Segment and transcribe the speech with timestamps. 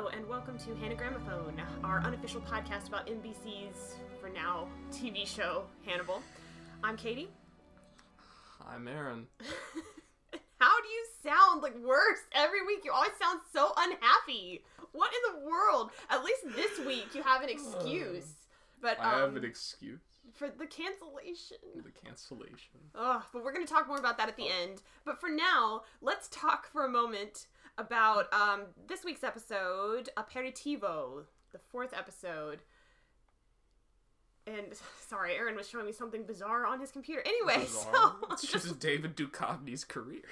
[0.00, 5.64] Hello, and welcome to Hannah Gramophone, our unofficial podcast about NBC's, for now, TV show
[5.84, 6.22] Hannibal.
[6.82, 7.28] I'm Katie.
[8.66, 9.26] I'm Aaron.
[10.58, 12.80] How do you sound like worse every week?
[12.82, 14.64] You always sound so unhappy.
[14.92, 15.90] What in the world?
[16.08, 18.32] At least this week you have an excuse.
[18.80, 20.00] But um, I have an excuse.
[20.32, 21.58] for the cancellation.
[21.76, 22.80] For the cancellation.
[22.94, 24.80] Ugh, but we're going to talk more about that at the end.
[25.04, 27.48] But for now, let's talk for a moment
[27.80, 32.60] about um, this week's episode, Aperitivo, the fourth episode.
[34.46, 34.66] And
[35.08, 37.22] sorry, Aaron was showing me something bizarre on his computer.
[37.24, 37.92] Anyway, Bizarre.
[37.92, 40.22] so it's just David Duchovny's career.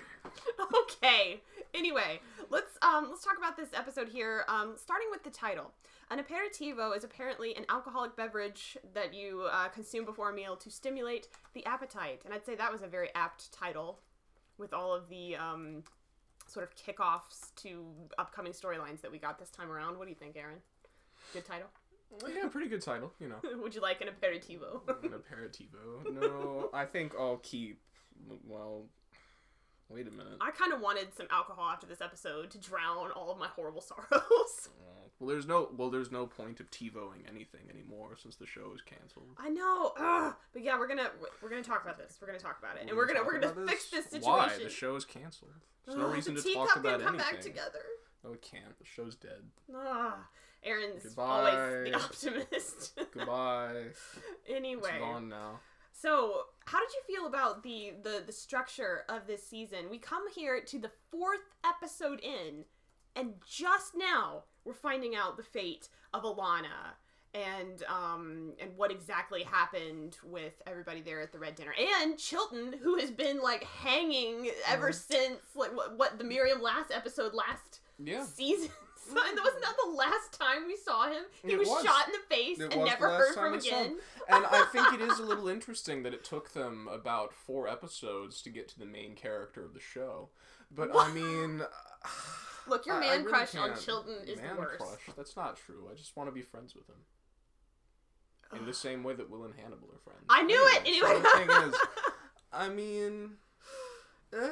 [0.83, 1.41] okay.
[1.74, 4.45] Anyway, let's um let's talk about this episode here.
[4.49, 5.73] Um, starting with the title.
[6.10, 10.71] An aperitivo is apparently an alcoholic beverage that you uh, consume before a meal to
[10.71, 13.99] stimulate the appetite, and I'd say that was a very apt title,
[14.57, 15.82] with all of the um
[16.49, 17.85] sort of kickoffs to
[18.18, 19.99] upcoming storylines that we got this time around.
[19.99, 20.59] What do you think, Aaron?
[21.32, 21.68] Good title.
[22.27, 23.37] Yeah, pretty good title, you know.
[23.63, 24.80] Would you like an aperitivo?
[24.88, 26.10] An aperitivo.
[26.13, 27.80] No, I think I'll keep.
[28.46, 28.87] Well,
[29.91, 30.39] wait a minute.
[30.41, 33.81] I kind of wanted some alcohol after this episode to drown all of my horrible
[33.83, 34.69] sorrows.
[35.21, 38.83] Well, there's no well, there's no point of TiVoing anything anymore since the show is
[38.83, 39.27] canceled.
[39.37, 40.35] I know, Ugh.
[40.53, 41.11] but yeah, we're gonna
[41.43, 42.19] we're gonna talk about this.
[42.21, 44.31] We're gonna talk about it, and we're gonna we're gonna about fix this situation.
[44.31, 45.51] Why the show is canceled?
[45.85, 47.33] There's no Ugh, reason the to talk about come anything.
[47.35, 47.81] back together.
[48.23, 48.79] No, it can't.
[48.79, 49.43] The show's dead.
[49.75, 50.19] Ah,
[50.63, 51.23] Aaron's Goodbye.
[51.25, 51.95] always the
[52.45, 53.01] optimist.
[53.13, 53.85] Goodbye.
[54.49, 55.61] anyway, It's gone now.
[56.01, 59.91] So how did you feel about the, the the structure of this season?
[59.91, 62.65] We come here to the fourth episode in,
[63.16, 66.94] and just now we're finding out the fate of Alana
[67.34, 72.72] and um and what exactly happened with everybody there at the red dinner and Chilton
[72.82, 74.94] who has been like hanging ever Mhm.
[74.94, 78.25] since like what, what the Miriam Lass episode last Yeah.
[78.25, 78.70] season.
[79.08, 81.22] So, and wasn't that the last time we saw him?
[81.44, 81.84] He was, was.
[81.84, 83.96] shot in the face It and never heard from saw again.
[84.28, 88.42] and I think it is a little interesting that it took them about four episodes
[88.42, 90.28] to get to the main character of the show.
[90.70, 91.62] But I mean,
[92.68, 93.80] Look, your I- I man really crush on can't.
[93.80, 94.78] Chilton is man the worst.
[94.78, 95.16] crush.
[95.16, 95.88] That's not true.
[95.91, 96.97] I just want to be friends with him.
[98.60, 100.24] In the same way that Will and Hannibal are friends.
[100.28, 100.82] I knew it!
[100.86, 101.22] Anyway, Anyway.
[101.22, 101.74] so the thing is,
[102.52, 103.30] I mean,
[104.34, 104.48] eh,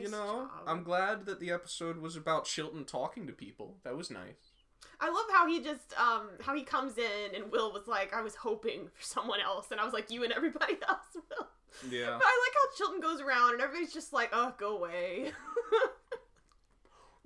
[0.00, 0.50] you know, job.
[0.66, 3.76] I'm glad that the episode was about Chilton talking to people.
[3.84, 4.52] That was nice.
[5.00, 8.22] I love how he just um how he comes in and Will was like, I
[8.22, 11.48] was hoping for someone else, and I was like, you and everybody else will.
[11.90, 12.16] Yeah.
[12.18, 15.32] But I like how Chilton goes around and everybody's just like, oh, go away.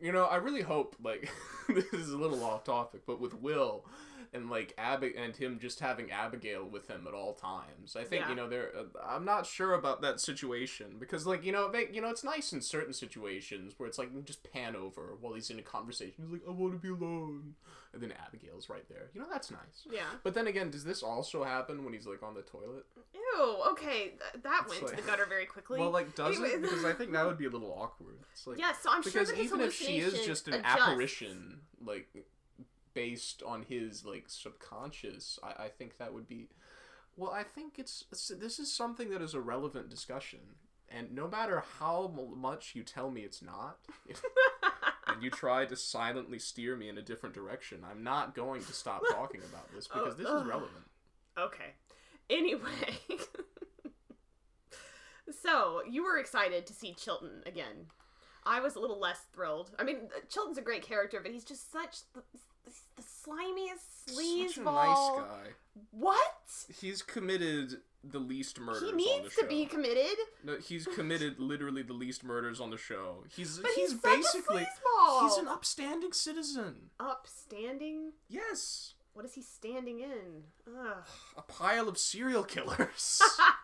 [0.00, 1.28] You know, I really hope like
[1.68, 3.84] this is a little off topic, but with Will
[4.32, 7.96] and like Ab and him just having Abigail with him at all times.
[7.96, 8.28] I think Yeah.
[8.30, 8.72] you know there.
[8.76, 12.24] Uh, I'm not sure about that situation because like you know they, you know it's
[12.24, 16.14] nice in certain situations where it's like just pan over while he's in a conversation.
[16.24, 17.54] He's like, I want to be alone,
[17.92, 19.10] and then Abigail's right there.
[19.14, 19.86] You know that's nice.
[19.90, 20.02] yeah.
[20.22, 22.84] But then again, does this also happen when he's like on the toilet?
[23.14, 23.56] Ew.
[23.72, 25.78] Okay, th- that It's went to the gutter very quickly.
[25.80, 26.54] Well, like does Anyway.
[26.54, 26.62] it?
[26.62, 28.16] Because I think that would be a little awkward.
[28.32, 30.54] It's like yeah, so I'm sure because that his even if she is just an
[30.54, 30.80] adjusts.
[30.82, 32.08] apparition like
[32.98, 36.48] based on his like subconscious I, I think that would be
[37.16, 40.40] well i think it's, this is something that is a relevant discussion
[40.88, 43.78] and no matter how much you tell me it's not
[45.06, 48.72] and you try to silently steer me in a different direction i'm not going to
[48.72, 50.84] stop talking about this because this Oh, is relevant
[51.38, 51.74] Okay.
[52.28, 52.60] Anyway.
[55.42, 57.86] so, you were excited to see Chilton again.
[58.44, 59.70] I was a little less thrilled.
[59.78, 62.22] I mean, Chilton's a great character, but he's just such the,
[62.96, 64.74] the, the slimiest sleazeball.
[64.74, 65.46] nice guy
[65.90, 66.20] What?
[66.80, 70.16] he's committed the least murders He on the needs show to be committed.
[70.44, 73.24] No, he's committed literally the least murders on the show.
[73.34, 75.22] He's But he's, he's, basically such a sleazeball.
[75.28, 76.90] he's an upstanding citizen.
[77.00, 78.12] upstanding.
[78.28, 80.44] Yes, What is he standing in?
[80.68, 81.04] Ugh.
[81.36, 83.20] a pile of serial killers.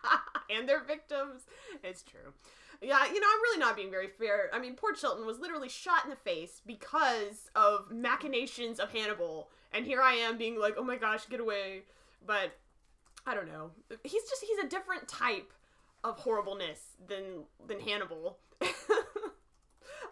[0.49, 1.43] and their victims.
[1.83, 2.33] It's true.
[2.81, 4.49] Yeah, you know, I'm really not being very fair.
[4.53, 9.49] I mean, poor Chilton was literally shot in the face because of machinations of Hannibal.
[9.73, 11.81] And here I am being like, oh my gosh, get away.
[12.25, 12.51] But
[13.25, 13.71] I don't know.
[14.03, 15.51] He's just, he's a different type
[16.03, 18.37] of horribleness than than Hannibal.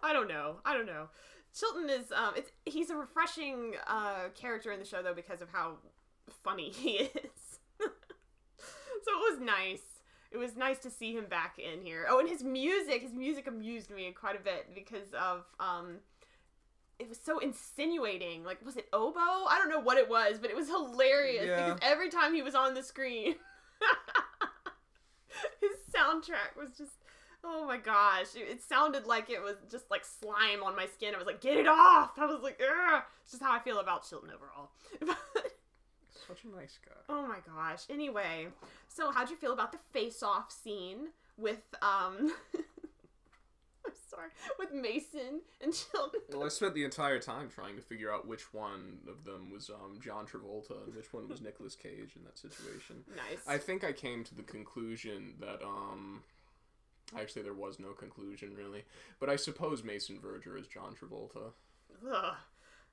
[0.02, 0.56] I don't know.
[0.64, 1.08] I don't know.
[1.56, 5.48] Chilton is um it's he's a refreshing uh character in the show though because of
[5.50, 5.76] how
[6.42, 7.58] funny he is.
[7.78, 9.93] so it was nice.
[10.34, 12.06] It was nice to see him back in here.
[12.10, 15.98] Oh, and his music, his music amused me quite a bit because of um
[16.98, 18.42] it was so insinuating.
[18.44, 19.14] Like was it oboe?
[19.48, 21.74] I don't know what it was, but it was hilarious Yeah.
[21.74, 23.36] because every time he was on the screen
[25.60, 26.92] his soundtrack was just
[27.46, 28.34] Oh my gosh.
[28.36, 31.14] It, it sounded like it was just like slime on my skin.
[31.14, 32.12] I was like, get it off.
[32.16, 33.02] I was like, ugh.
[33.22, 34.70] It's just how I feel about Chilton overall.
[36.28, 36.94] Such a nice guy.
[37.08, 37.82] oh my gosh.
[37.90, 38.48] Anyway,
[38.88, 42.32] so how'd you feel about the face off scene with, um,
[43.86, 46.20] I'm sorry, with Mason and Chilton?
[46.30, 49.68] Well, I spent the entire time trying to figure out which one of them was
[49.70, 53.04] um, John Travolta and which one was Nicolas Cage in that situation.
[53.14, 53.46] Nice.
[53.46, 56.22] I think I came to the conclusion that um
[57.18, 58.84] actually there was no conclusion really,
[59.20, 61.52] but I suppose Mason Verger is John Travolta.
[62.10, 62.34] Ugh.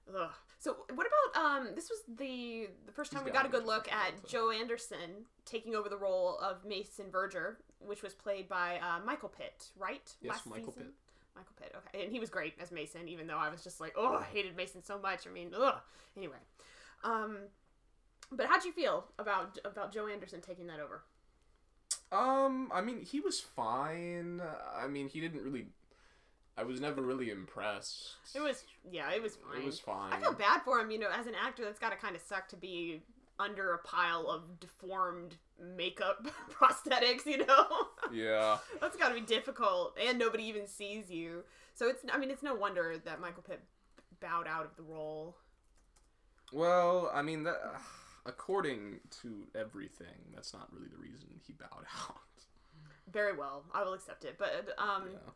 [0.09, 0.30] Ugh.
[0.59, 1.69] So what about um?
[1.75, 4.30] This was the the first time He's we got a gotta good look at Travolta.
[4.30, 9.30] Joe Anderson taking over the role of Mason Verger, which was played by uh, Michael
[9.30, 10.13] Pitt, right?
[10.21, 10.83] Yes, Last Michael season?
[10.83, 10.94] Pitt.
[11.36, 11.75] Michael Pitt.
[11.77, 14.24] Okay, and he was great as Mason, even though I was just like, oh, I
[14.24, 15.25] hated Mason so much.
[15.27, 15.80] I mean, ugh.
[16.18, 16.36] Anyway,
[17.03, 17.38] um,
[18.31, 21.03] but how'd you feel about about Joe Anderson taking that over?
[22.12, 24.42] Um, I mean, he was fine.
[24.75, 25.68] I mean, he didn't really.
[26.62, 28.18] I was never really impressed.
[28.36, 29.62] It was yeah, it was fine.
[29.62, 30.13] It was fine.
[30.13, 31.63] I feel bad for him, you know, as an actor.
[31.66, 33.02] That's got to kind of suck to be
[33.40, 35.38] under a pile of deformed
[35.75, 37.66] makeup prosthetics, you know.
[38.13, 38.58] Yeah.
[38.81, 41.44] that's got to be difficult, and nobody even sees you.
[41.74, 43.62] So it's, I mean, it's no wonder that Michael Pitt
[44.19, 45.38] bowed out of the role.
[46.52, 47.56] Well, I mean, that,
[48.25, 52.18] according to everything, that's not really the reason he bowed out.
[53.12, 55.31] Very well, I will accept it, but um, Yeah.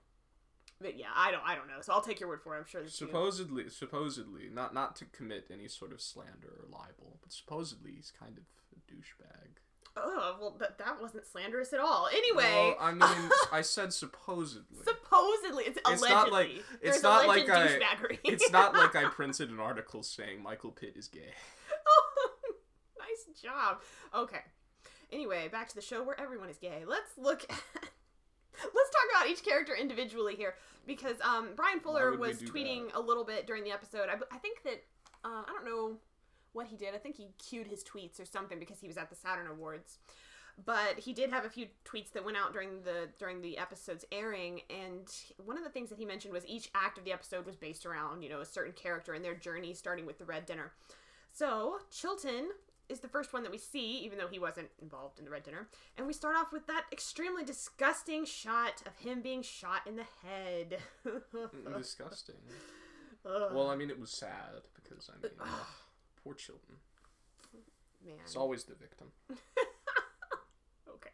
[0.81, 1.81] But yeah, I don't, I don't know.
[1.81, 2.59] So I'll take your word for it.
[2.59, 2.81] I'm sure.
[2.81, 7.31] that you- Supposedly, supposedly, not not to commit any sort of slander or libel, but
[7.31, 8.43] supposedly he's kind of
[8.75, 9.57] a douchebag.
[9.97, 12.09] Oh well, that that wasn't slanderous at all.
[12.11, 14.83] Anyway, Well, I mean, I said supposedly.
[14.83, 16.09] supposedly it's, It's allegedly.
[16.09, 16.49] not like-
[16.81, 17.79] There's it's not like I-
[18.25, 21.31] it's not like I printed an article saying Michael Pitt is gay.
[21.87, 22.11] Oh,
[22.99, 23.79] nice job.
[24.13, 24.41] Okay.
[25.13, 26.83] Anyway, back to the show where everyone is gay.
[26.85, 27.89] Let's look at
[29.25, 30.55] Each character individually here
[30.87, 34.09] because um, Bryan Fuller was tweeting a little bit during the episode.
[34.09, 34.83] I, I think that
[35.23, 35.97] uh, I don't know
[36.53, 36.95] what he did.
[36.95, 39.97] I think he cued his tweets or something because he was at the Saturn Awards.
[40.63, 44.05] But he did have a few tweets that went out during the during the episode's
[44.09, 45.05] airing, and
[45.43, 47.85] one of the things that he mentioned was each act of the episode was based
[47.85, 50.71] around you know a certain character and their journey, starting with the Red Dinner.
[51.33, 52.51] So Chilton
[52.89, 55.43] is the first one that we see, even though he wasn't involved in the Red
[55.43, 55.67] Dinner.
[55.97, 60.05] And we start off with that extremely disgusting shot of him being shot in the
[60.23, 60.77] head.
[61.77, 62.35] Disgusting.
[63.25, 65.31] Ugh, Well, I mean, it was sad because I mean,
[66.23, 66.75] poor Chilton.
[68.05, 68.15] man.
[68.23, 69.07] It's always the victim.
[70.87, 71.09] Okay.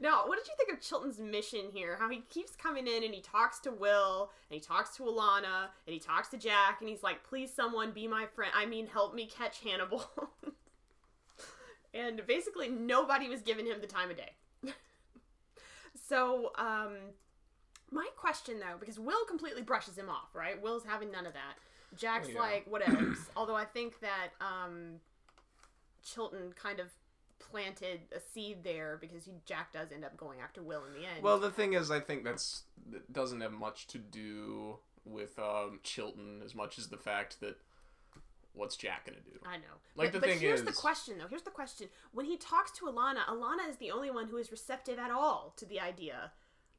[0.00, 1.96] Now, what did you think of Chilton's mission here?
[1.98, 5.66] How he keeps coming in and he talks to Will and he talks to Alana
[5.86, 8.52] and he talks to Jack and he's like, "Please, someone be my friend.
[8.54, 10.04] I mean, help me catch Hannibal."
[11.94, 14.32] and basically, nobody was giving him the time of day.
[16.08, 16.94] so, um,
[17.90, 20.60] my question though, because Will completely brushes him off, right?
[20.60, 21.54] Will's having none of that.
[21.96, 22.38] Jack's Yeah.
[22.40, 23.14] like, whatever.
[23.36, 25.00] Although I think that um,
[26.04, 26.86] Chilton kind of
[27.40, 31.06] planted a seed there because he, Jack does end up going after Will in the
[31.06, 31.22] end.
[31.22, 35.80] Well, the thing is, I think that's that doesn't have much to do with um,
[35.82, 37.56] Chilton as much as the fact that
[38.52, 39.38] what's Jack gonna do?
[39.46, 39.62] I know.
[39.96, 41.28] Like, but, the but thing here's the question though.
[41.28, 41.88] Here's the question.
[42.12, 45.52] When he talks to Alana, Alana is the only one who is receptive at all
[45.56, 46.32] to the idea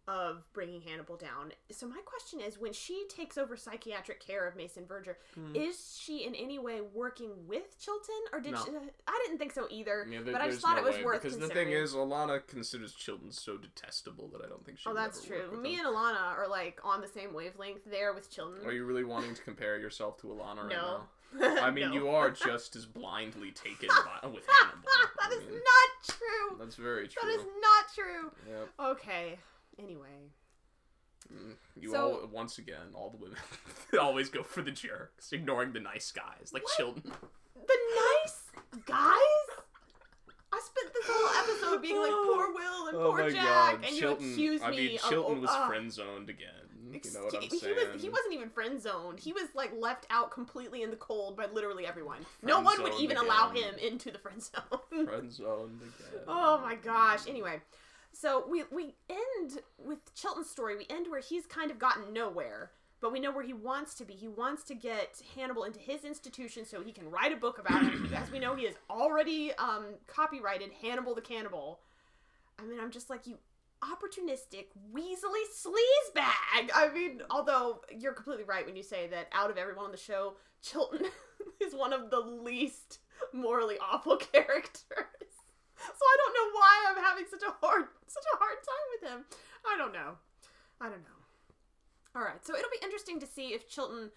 [0.08, 1.54] of bringing Hannibal down.
[1.70, 5.56] So my question is, when she takes over psychiatric care of Mason Verger, Hmm.
[5.56, 8.66] is she in any way working with Chilton, or did No.
[8.66, 8.72] she?
[9.08, 10.08] I didn't think so either.
[10.10, 11.94] Yeah, there- but I just thought no it was way, worth because the thing is,
[11.94, 14.90] Alana considers Chilton so detestable that I don't think she.
[14.90, 15.51] Oh, that's true.
[15.51, 18.66] Me and Alana are like on the same wavelength there with Chilton.
[18.66, 20.82] Are you really wanting to compare yourself to Alana right No.
[20.98, 21.10] now?
[21.40, 21.94] I mean, No.
[21.94, 23.88] you are just as blindly taken
[24.22, 24.82] by, with Hannibal.
[25.20, 26.58] that I is mean, not true.
[26.60, 27.22] That's very true.
[27.24, 28.32] That is not true.
[28.50, 28.70] Yep.
[28.98, 29.40] Okay.
[29.80, 30.30] Anyway.
[31.34, 33.38] Mm, You So- all once again, all the women
[34.00, 36.74] always go for the jerks, ignoring the nice guys like What?
[36.78, 37.12] Chilton.
[37.56, 38.42] The nice
[38.86, 39.58] guys?
[40.54, 44.26] I spent this whole episode being like, poor Will and poor Jack, and Chilton.
[44.26, 44.68] you accuse me.
[44.68, 45.02] I me mean, of.
[45.10, 45.68] Chilton oh, was ah.
[45.68, 46.50] friend zoned again.
[46.90, 47.76] You know what I'm Excuse- saying?
[47.78, 49.20] He, was, he wasn't even friend zoned.
[49.20, 52.26] He was like left out completely in the cold by literally everyone.
[52.42, 55.06] no one would even allow him into the friend zone.
[55.06, 56.24] friend zoned again.
[56.28, 57.28] Oh my gosh.
[57.28, 57.62] Anyway,
[58.14, 60.76] so we we end with Chilton's story.
[60.76, 64.06] We end where he's kind of gotten nowhere, but we know where he wants to
[64.06, 64.14] be.
[64.14, 67.84] He wants to get Hannibal into his institution so he can write a book about
[67.84, 68.12] him.
[68.16, 71.80] As we know, he has already um, copyrighted Hannibal the Cannibal.
[72.60, 73.38] I mean, I'm just like you.
[73.84, 76.72] Opportunistic, weaselly sleaze bag.
[76.74, 79.98] I mean, although you're completely right when you say that out of everyone on the
[79.98, 81.08] show, Chilton
[81.62, 83.00] is one of the least
[83.34, 84.82] morally awful characters.
[85.78, 89.12] So I don't know why I'm having such a hard such a hard time with
[89.12, 89.26] him.
[89.66, 90.18] I don't know.
[90.80, 91.22] I don't know.
[92.16, 94.12] All right, so it'll be interesting to see if Chilton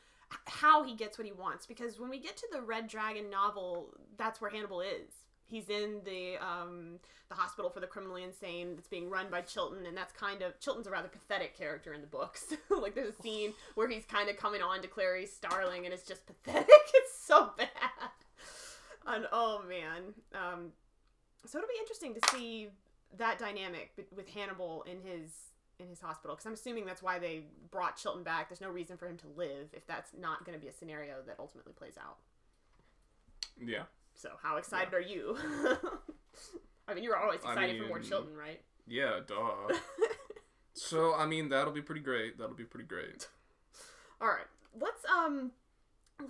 [0.46, 3.94] how he gets what he wants because when we get to the Red Dragon novel,
[4.16, 5.23] that's where Hannibal is.
[5.46, 6.98] He's in the um,
[7.28, 10.58] the hospital for the criminally insane that's being run by Chilton, and that's kind of
[10.60, 12.52] Chilton's a rather pathetic character in the books.
[12.70, 16.06] like there's a scene where he's kind of coming on to Clarice Starling, and it's
[16.06, 16.68] just pathetic.
[16.96, 17.68] It's so bad.
[19.06, 20.72] And oh man, um,
[21.44, 22.68] so it'll be interesting to see
[23.18, 25.30] that dynamic with Hannibal in his
[25.78, 28.48] in his hospital because I'm assuming that's why they brought Chilton back.
[28.48, 31.16] There's no reason for him to live if that's not going to be a scenario
[31.26, 32.18] that ultimately plays out.
[33.60, 33.84] Yeah.
[34.14, 34.98] So how excited yeah.
[34.98, 35.36] are you?
[36.88, 38.60] I mean, you're always excited I mean, for more Chilton, right?
[38.86, 39.74] Yeah, duh.
[40.74, 42.38] so I mean, that'll be pretty great.
[42.38, 43.28] That'll be pretty great.
[44.20, 44.46] All right,
[44.78, 45.52] let's um,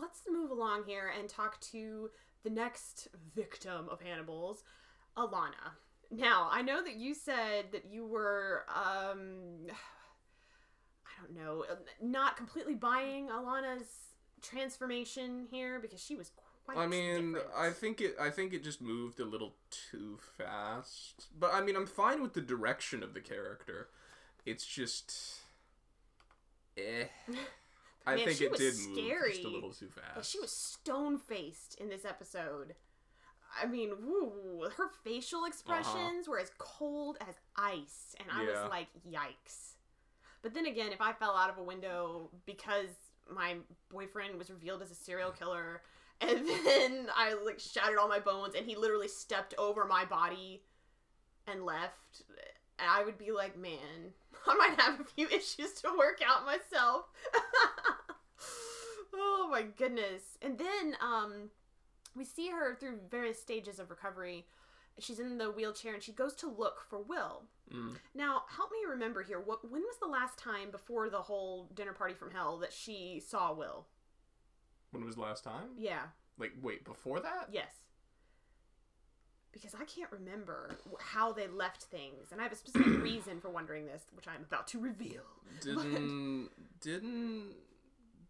[0.00, 2.10] let's move along here and talk to
[2.42, 4.62] the next victim of Hannibal's,
[5.16, 5.74] Alana.
[6.10, 11.64] Now, I know that you said that you were, um, I don't know,
[12.00, 13.88] not completely buying Alana's
[14.42, 16.43] transformation here because she was quite.
[16.68, 17.36] I mean.
[17.56, 18.16] I think it.
[18.20, 21.26] I think it just moved a little too fast.
[21.38, 23.88] But I mean, I'm fine with the direction of the character.
[24.46, 25.14] It's just,
[26.76, 27.04] eh.
[28.06, 28.98] I Man, think it did scary.
[28.98, 30.30] move just a little too fast.
[30.30, 32.74] she was stone faced in this episode.
[33.62, 36.30] I mean, woo, her facial expressions uh-huh.
[36.30, 38.62] were as cold as ice, and I yeah.
[38.62, 39.74] was like, yikes.
[40.42, 42.88] But then again, if I fell out of a window because
[43.32, 43.56] my
[43.90, 45.80] boyfriend was revealed as a serial killer,
[46.20, 50.62] and then I like shattered all my bones, and he literally stepped over my body
[51.46, 52.22] and left,
[52.78, 54.12] And I would be like, man,
[54.46, 57.06] I might have a few issues to work out myself.
[59.14, 60.38] oh my goodness.
[60.42, 61.50] And then, um,
[62.16, 64.46] we see her through various stages of recovery.
[65.00, 67.42] She's in the wheelchair and she goes to look for Will.
[67.72, 67.96] Mm.
[68.14, 69.40] Now, help me remember here.
[69.40, 73.20] What when was the last time before the whole dinner party from hell that she
[73.26, 73.86] saw Will?
[74.94, 75.70] When was the last time?
[75.76, 76.02] Yeah.
[76.38, 77.48] Like wait, before that?
[77.50, 77.68] Yes.
[79.52, 83.50] Because I can't remember how they left things, and I have a specific reason for
[83.50, 85.22] wondering this, which I'm about to reveal.
[85.60, 86.48] Didn't
[86.80, 87.52] didn't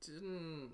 [0.04, 0.70] didn't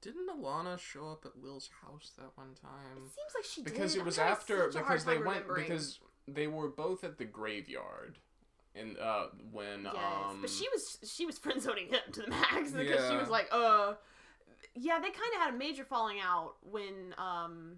[0.00, 2.96] didn't Alana show up at Will's house that one time?
[2.96, 3.72] It seems like she did.
[3.72, 4.00] because did.
[4.00, 5.98] it was after because they went because
[6.28, 8.18] they were both at the graveyard.
[8.74, 12.28] And uh, when yes, um, but she was she was friend zoning him to the
[12.28, 13.10] max because yeah.
[13.10, 13.94] she was like, uh,
[14.78, 17.76] yeah, they kind of had a major falling out when um,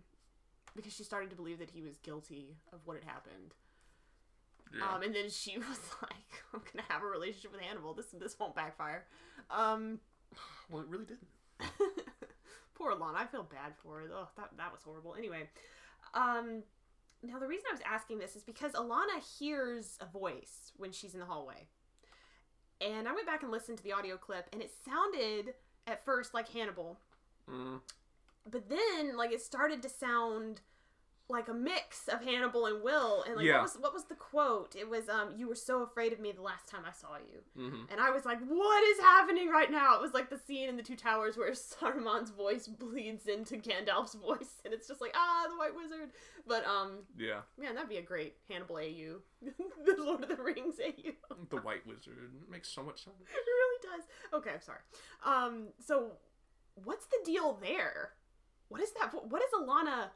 [0.74, 3.54] because she started to believe that he was guilty of what had happened.
[4.76, 4.94] Yeah.
[4.94, 7.94] Um, and then she was like, "I'm gonna have a relationship with Hannibal.
[7.94, 9.06] This this won't backfire."
[9.50, 10.00] Um,
[10.70, 11.28] well, it really didn't.
[12.74, 13.18] Poor Lana.
[13.18, 14.10] I feel bad for her.
[14.12, 15.14] Oh, that that was horrible.
[15.16, 15.48] Anyway,
[16.14, 16.64] um,
[17.22, 21.14] now the reason I was asking this is because Alana hears a voice when she's
[21.14, 21.68] in the hallway,
[22.80, 25.54] and I went back and listened to the audio clip, and it sounded
[25.88, 26.98] at first like Hannibal,
[27.50, 27.80] mm.
[28.48, 30.60] but then like it started to sound
[31.30, 33.22] like a mix of Hannibal and Will.
[33.22, 33.56] And like, yeah.
[33.56, 34.74] what was what was the quote?
[34.74, 37.40] It was, um, "You were so afraid of me the last time I saw you,"
[37.62, 37.82] mm-hmm.
[37.90, 40.76] and I was like, "What is happening right now?" It was like the scene in
[40.76, 45.46] the Two Towers where Saruman's voice bleeds into Gandalf's voice, and it's just like, ah,
[45.48, 46.10] the White Wizard.
[46.46, 50.76] But um, yeah, man, that'd be a great Hannibal AU, the Lord of the Rings
[50.82, 51.12] AU.
[51.50, 53.16] the White Wizard it makes so much sense.
[53.20, 54.06] It really does.
[54.32, 54.80] Okay, I'm sorry.
[55.24, 56.12] Um, so
[56.84, 58.12] what's the deal there?
[58.68, 59.12] What is that?
[59.12, 60.10] What is Alana?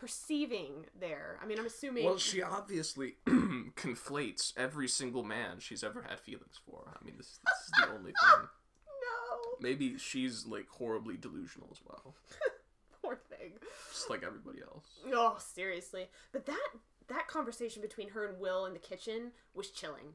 [0.00, 1.38] Perceiving there?
[1.42, 2.04] I mean, I'm assuming.
[2.04, 6.98] Well, she obviously conflates every single man she's ever had feelings for.
[7.00, 8.40] I mean, this, this is the only thing.
[8.88, 9.50] no.
[9.60, 12.14] Maybe she's like horribly delusional as well.
[13.02, 13.52] Poor thing.
[13.92, 14.86] Just like everybody else.
[15.12, 16.08] Oh, seriously.
[16.32, 16.68] But that
[17.08, 20.14] that conversation between her and Will in the kitchen was chilling.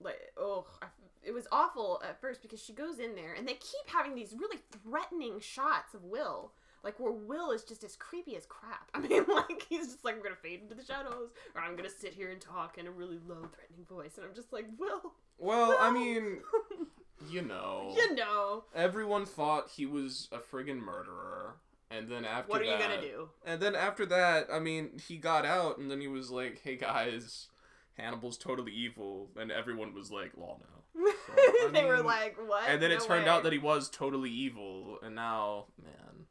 [0.00, 0.86] Like, oh, I,
[1.22, 4.34] it was awful at first because she goes in there and they keep having these
[4.38, 6.52] really threatening shots of Will
[6.84, 8.90] like where Will is just as creepy as crap.
[8.94, 11.90] I mean, like he's just like, I'm gonna fade into the shadows, or I'm gonna
[11.90, 15.12] sit here and talk in a really low, threatening voice, and I'm just like, Will.
[15.38, 15.76] Well, Will.
[15.80, 16.38] I mean,
[17.30, 21.56] you know, you know, everyone thought he was a friggin' murderer.
[21.90, 23.28] And then after What are that, you gonna do?
[23.44, 26.76] And then after that, I mean, he got out and then he was like, Hey
[26.76, 27.48] guys,
[27.96, 30.58] Hannibal's totally evil and everyone was like, Law
[30.96, 31.12] no.
[31.60, 32.64] So, they mean, were like, What?
[32.68, 33.30] And then no it turned way.
[33.30, 36.26] out that he was totally evil and now man.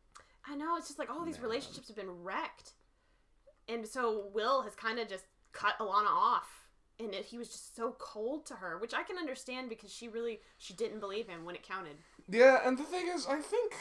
[0.49, 1.43] I know it's just like all these Man.
[1.47, 2.73] relationships have been wrecked,
[3.67, 6.67] and so Will has kind of just cut Alana off,
[6.99, 10.07] and it, he was just so cold to her, which I can understand because she
[10.07, 11.97] really she didn't believe him when it counted.
[12.29, 13.73] Yeah, and the thing is, I think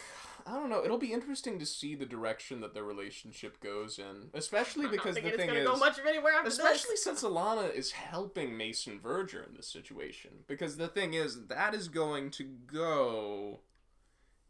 [0.46, 0.84] I don't know.
[0.84, 5.26] It'll be interesting to see the direction that their relationship goes in, especially because the
[5.26, 7.04] it's thing gonna is, go much of anywhere after especially this.
[7.04, 10.30] since Alana is helping Mason Verger in this situation.
[10.46, 13.60] Because the thing is, that is going to go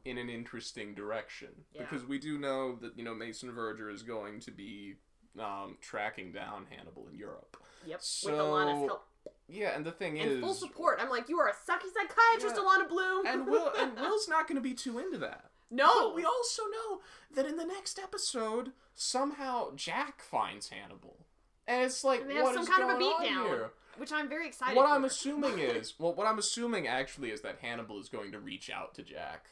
[0.04, 1.48] in an interesting direction.
[1.72, 1.82] Yeah.
[1.82, 4.94] Because we do know that you know Mason Verger is going to be
[5.38, 7.56] um, tracking down Hannibal in Europe.
[7.86, 9.06] Yep, So- with Alana's help
[9.48, 10.98] Yeah, and the thing and is, full support.
[11.00, 12.62] I'm like, you are a sucky psychiatrist, Yeah.
[12.62, 13.26] Alana Bloom.
[13.26, 15.50] and Will and Will's not going to be too into that.
[15.70, 17.00] no, But we also know
[17.34, 21.26] that in the next episode, somehow Jack finds Hannibal.
[21.66, 23.46] And it's like, And they have what some is kind of a beatdown.
[23.46, 23.70] here?
[23.98, 24.74] which I'm very excited.
[24.76, 24.94] What for.
[24.94, 28.70] I'm assuming is, well, what I'm assuming actually is that Hannibal is going to reach
[28.70, 29.46] out to Jack.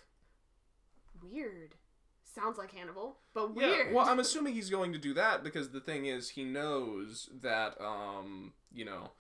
[1.23, 1.75] Weird.
[2.25, 3.95] Sounds like Hannibal, but Yeah, weird.
[3.95, 7.81] well, I'm assuming he's going to do that because the thing is, he knows that,
[7.81, 9.11] um, you know,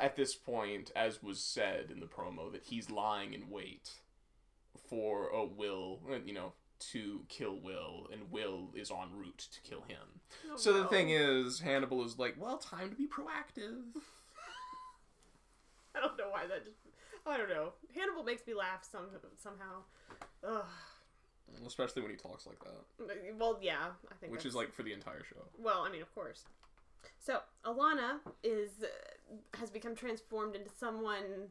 [0.00, 3.90] at this point, as was said in the promo, that he's lying in wait
[4.88, 6.52] for a Will, uh, you know,
[6.92, 10.20] to kill Will, and Will is en route to kill him.
[10.50, 13.82] Oh, So the thing is, Hannibal is like, well, time to be proactive.
[15.94, 16.76] I don't know why that just.
[17.26, 17.72] I don't know.
[17.94, 19.06] Hannibal makes me laugh some
[19.42, 19.82] somehow.
[20.46, 20.64] Ugh.
[21.66, 24.82] Especially when he talks like that, Well, yeah, I think which that's- is like for
[24.82, 25.46] the entire show.
[25.58, 26.44] Well, I mean, of course.
[27.18, 31.50] So Alana is uh, has become transformed into someone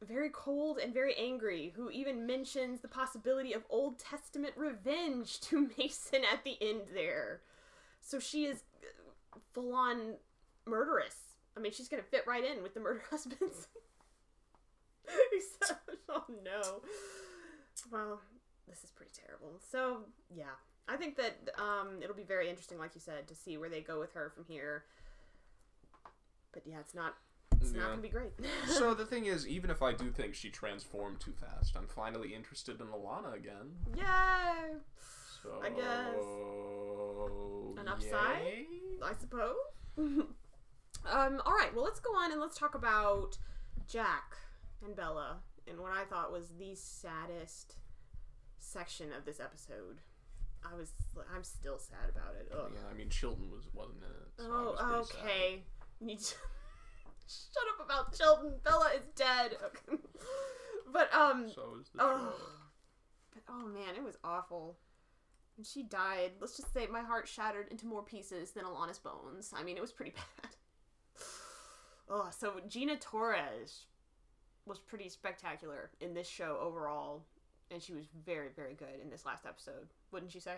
[0.00, 5.70] very cold and very angry, who even mentions the possibility of Old Testament revenge to
[5.78, 7.40] Mason at the end there.
[8.00, 8.62] So she is
[9.52, 10.14] full on
[10.66, 11.16] murderous.
[11.56, 13.66] I mean, she's gonna fit right in with the murder husbands.
[15.32, 16.82] Except, oh no.
[17.90, 18.20] Well,
[18.68, 19.60] this is pretty terrible.
[19.70, 20.00] So
[20.34, 20.56] yeah,
[20.88, 23.80] I think that um, it'll be very interesting, like you said, to see where they
[23.80, 24.84] go with her from here.
[26.52, 27.14] But yeah, it's not.
[27.60, 28.32] It's not gonna be great.
[28.66, 32.34] so the thing is, even if I do think she transformed too fast, I'm finally
[32.34, 33.72] interested in Alana again.
[33.96, 34.76] Yay!
[35.42, 36.24] So I guess.
[37.80, 38.44] An upside?
[38.44, 38.66] yay?
[39.02, 39.56] I suppose.
[39.98, 41.42] um.
[41.44, 41.70] All right.
[41.74, 43.38] Well, let's go on and let's talk about
[43.88, 44.36] Jack
[44.84, 47.76] and Bella and what I thought was the saddest
[48.58, 50.00] section of this episode.
[50.64, 50.92] I was.
[51.34, 52.50] I'm still sad about it.
[52.52, 52.70] Ugh.
[52.74, 54.28] Yeah, I mean Chilton was wasn't in it.
[54.38, 55.26] So Oh, was pretty sad.
[55.26, 55.62] okay.
[56.00, 56.34] You need to
[57.26, 58.54] shut up about Chilton.
[58.62, 59.56] Bella is dead.
[59.64, 60.00] Okay.
[60.92, 62.34] but um, So is the oh,
[63.34, 64.78] but oh man, it was awful.
[65.56, 66.32] And she died.
[66.40, 69.52] Let's just say my heart shattered into more pieces than Alana's bones.
[69.56, 70.50] I mean, it was pretty bad.
[72.08, 73.86] Oh, so Gina Torres
[74.66, 77.24] was pretty spectacular in this show overall,
[77.70, 79.88] and she was very, very good in this last episode.
[80.12, 80.56] Wouldn't you say?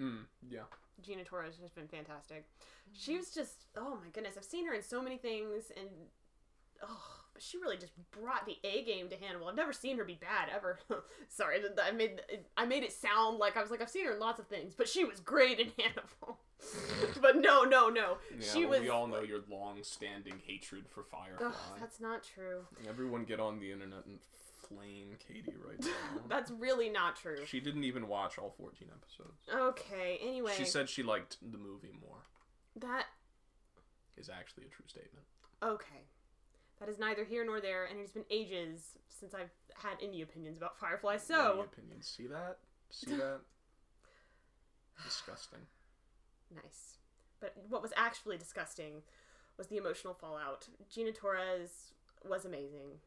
[0.00, 0.62] Mm, yeah.
[1.02, 2.46] Gina Torres has been fantastic.
[2.92, 5.88] She was just oh my goodness, I've seen her in so many things and
[6.82, 7.00] oh,
[7.32, 9.48] but she really just brought the A game to Hannibal.
[9.48, 10.78] I've never seen her be bad ever.
[11.28, 12.22] Sorry, I made
[12.56, 14.74] I made it sound like I was like I've seen her in lots of things,
[14.76, 16.38] but she was great in Hannibal.
[17.20, 18.16] but no, no, no.
[18.38, 21.48] Yeah, she well, was we all know your long-standing hatred for Firefly.
[21.48, 22.62] Ugh, that's not true.
[22.88, 24.18] Everyone get on the internet and
[24.68, 26.20] flame Katie right now.
[26.28, 27.44] That's really not true.
[27.46, 29.42] she didn't even watch all 14 episodes.
[29.52, 30.52] Okay, anyway.
[30.56, 32.18] She said she liked the movie more.
[32.76, 33.06] that
[34.16, 35.26] Is actually a true statement.
[35.62, 36.04] Okay.
[36.80, 40.20] That is neither here nor there, and it has been ages since I've had any
[40.20, 41.60] opinions about Firefly, Any so.
[41.72, 42.06] opinions?
[42.14, 42.58] See that?
[42.90, 43.40] See that?
[45.04, 45.60] Disgusting.
[46.54, 46.98] Nice.
[47.40, 49.02] But what was actually disgusting
[49.58, 50.68] was the emotional fallout.
[50.92, 51.92] Gina Torres
[52.28, 53.00] was amazing.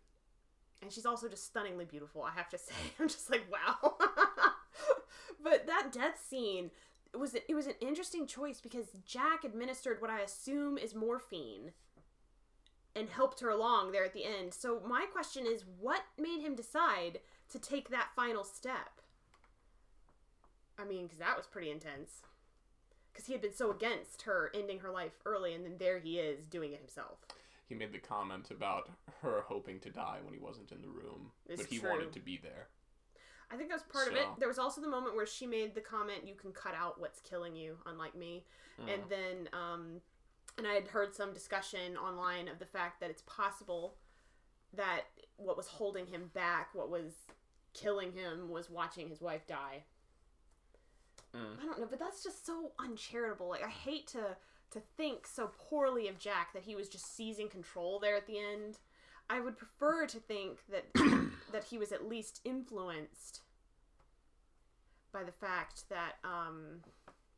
[0.81, 2.73] And she's also just stunningly beautiful, I have to say.
[2.99, 3.97] I'm just like, wow.
[5.43, 6.71] but that death scene
[7.13, 11.71] it was it was an interesting choice because Jack administered what I assume is morphine
[12.95, 14.53] and helped her along there at the end.
[14.53, 19.01] So my question is what made him decide to take that final step?
[20.77, 22.21] I mean, cuz that was pretty intense
[23.11, 26.19] because he had been so against her ending her life early, and then there he
[26.19, 27.25] is doing it himself.
[27.69, 28.89] He made the comment about
[29.21, 31.89] her hoping to die when he wasn't in the room, It's but he true.
[31.89, 32.67] wanted to be there.
[33.51, 34.27] I think that was part of it.
[34.39, 37.19] There was also the moment where she made the comment, "You can cut out what's
[37.21, 38.45] killing you, unlike me,"
[38.79, 39.09] and Mm.
[39.09, 40.01] then, um,
[40.57, 43.97] and I had heard some discussion online of the fact that it's possible
[44.73, 45.05] that
[45.37, 47.27] what was holding him back, what was
[47.73, 49.85] killing him, was watching his wife die.
[51.33, 51.59] Mm.
[51.59, 53.47] I don't know, but that's just so uncharitable.
[53.49, 54.37] Like I hate to
[54.71, 58.39] to think so poorly of Jack that he was just seizing control there at the
[58.39, 58.77] end.
[59.29, 60.85] I would prefer to think that
[61.51, 63.41] that he was at least influenced
[65.11, 66.81] by the fact that um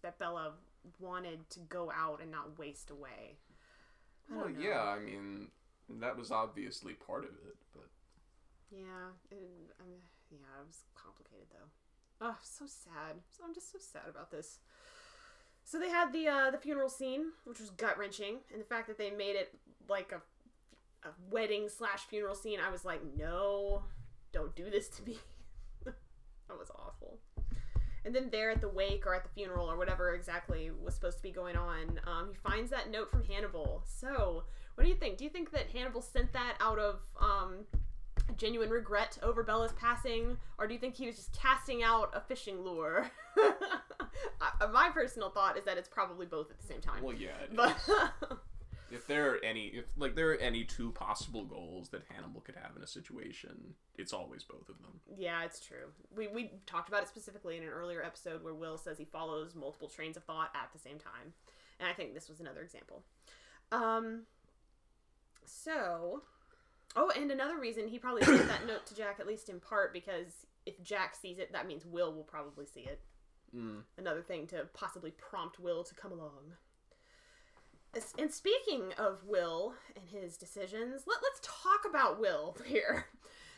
[0.02, 0.54] that Bella
[1.00, 3.38] wanted to go out and not waste away.
[4.32, 5.50] I Well, yeah, I mean,
[6.00, 7.90] that was obviously part of it, but
[8.72, 9.38] Yeah, it,
[9.80, 12.28] um, yeah, it was complicated though.
[12.28, 13.18] Oh, so sad.
[13.30, 14.60] So I'm just so sad about this.
[15.64, 18.88] So they had the uh, the funeral scene, which was gut wrenching, and the fact
[18.88, 19.54] that they made it
[19.88, 20.22] like a
[21.04, 23.84] a wedding slash funeral scene, I was like, no,
[24.32, 25.18] don't do this to me.
[25.86, 27.18] that was awful.
[28.04, 31.18] And then there at the wake or at the funeral or whatever exactly was supposed
[31.18, 33.84] to be going on, um, he finds that note from Hannibal.
[33.86, 34.44] So,
[34.76, 35.18] what do you think?
[35.18, 37.66] Do you think that Hannibal sent that out of um,
[38.38, 42.22] genuine regret over Bella's passing, or do you think he was just casting out a
[42.22, 43.10] fishing lure?
[43.38, 47.04] I, my personal thought is that it's probably both at the same time.
[47.04, 47.30] Well, yeah.
[47.54, 47.78] but
[48.92, 52.56] if there are any, if like there are any two possible goals that Hannibal could
[52.56, 55.00] have in a situation, it's always both of them.
[55.18, 55.92] yeah, it's true.
[56.16, 59.56] We we talked about it specifically in an earlier episode where Will says he follows
[59.56, 61.34] multiple trains of thought at the same time,
[61.80, 63.04] and I think this was another example.
[63.72, 64.24] Um.
[65.44, 66.22] So,
[66.96, 69.94] oh, and another reason he probably sent that note to Jack, at least in part,
[69.94, 73.02] because if Jack sees it, that means Will will probably see it.
[73.56, 73.84] Mm.
[73.98, 76.54] another thing to possibly prompt Will to come along.
[78.18, 83.08] And speaking of Will and his decisions, let, let's talk about Will here.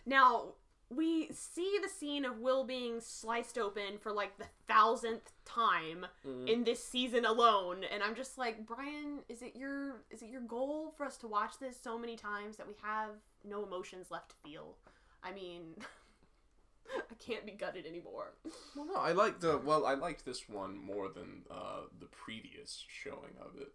[0.05, 0.53] Now,
[0.89, 6.47] we see the scene of Will being sliced open for like the thousandth time Mm.
[6.47, 10.41] in this season alone, and I'm just like, Bryan, is it your is it your
[10.41, 13.09] goal for us to watch this so many times that we have
[13.43, 14.75] no emotions left to feel?
[15.23, 15.75] I mean,
[16.95, 18.33] I can't be gutted anymore.
[18.75, 22.83] Well, no, I liked the well, I liked this one more than uh, the previous
[22.87, 23.71] showing of it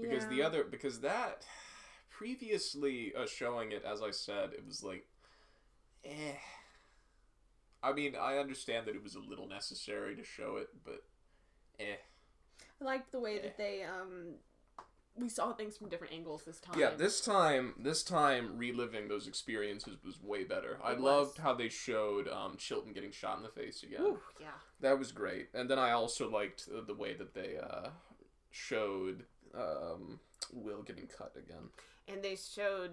[0.00, 1.44] because the other because that
[2.10, 5.06] previously uh, showing it, as I said, it was like,
[6.06, 6.36] eh.
[7.82, 11.02] I mean, I understand that it was a little necessary to show it, but
[11.78, 11.96] eh.
[12.80, 14.34] I liked the way that they um
[15.18, 16.78] we saw things from different angles this time.
[16.78, 20.78] Yeah, this time, this time reliving those experiences was way better.
[20.84, 24.02] I It loved how they showed um, Chilton getting shot in the face again.
[24.02, 24.48] Ooh, yeah.
[24.80, 25.48] That was great.
[25.54, 27.88] And then I also liked uh, the way that they uh,
[28.50, 30.20] showed um,
[30.52, 31.70] Will getting cut again.
[32.08, 32.92] And they showed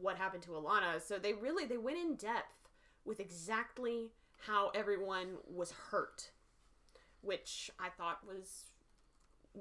[0.00, 1.00] what happened to Alana.
[1.00, 2.70] So they really they went in depth
[3.04, 4.10] with exactly
[4.46, 6.30] how everyone was hurt,
[7.22, 8.64] which I thought was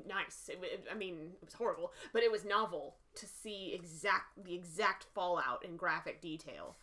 [0.07, 0.49] nice.
[0.49, 4.55] It, wa- I mean, it was horrible, but it was novel to see exact the
[4.55, 6.75] exact fallout in graphic detail.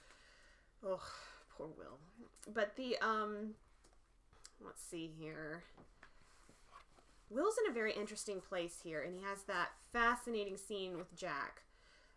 [0.85, 1.01] Oh,
[1.57, 1.99] poor Will.
[2.53, 3.55] But the um,
[4.65, 5.63] let's see here.
[7.29, 11.63] Will's in a very interesting place here, and he has that fascinating scene with Jack.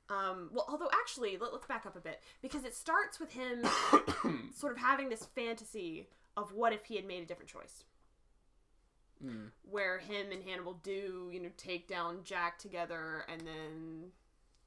[0.10, 3.64] Um, well, although actually, let, let's back up a bit because it starts with him
[4.56, 7.84] sort of having this fantasy of what if he had made a different choice
[9.24, 9.52] Mm.
[9.70, 14.12] where him and Hannibal do, you know, take down Jack together and then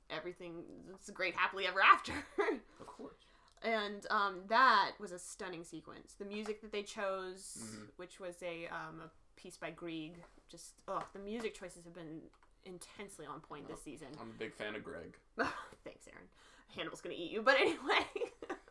[0.09, 0.62] everything
[0.94, 2.12] it's a great happily ever after.
[2.81, 3.18] Of course.
[3.62, 6.14] and um, that was a stunning sequence.
[6.18, 7.88] The music that they chose, Mhm.
[7.96, 10.14] which was a um, a piece by Grieg,
[10.49, 12.22] just oh, the music choices have been
[12.66, 14.09] intensely on point this oh, season.
[14.20, 15.16] I'm a big fan of Greg.
[15.85, 16.29] Thanks, Aaron.
[16.74, 18.05] Hannibal's gonna eat you, but anyway.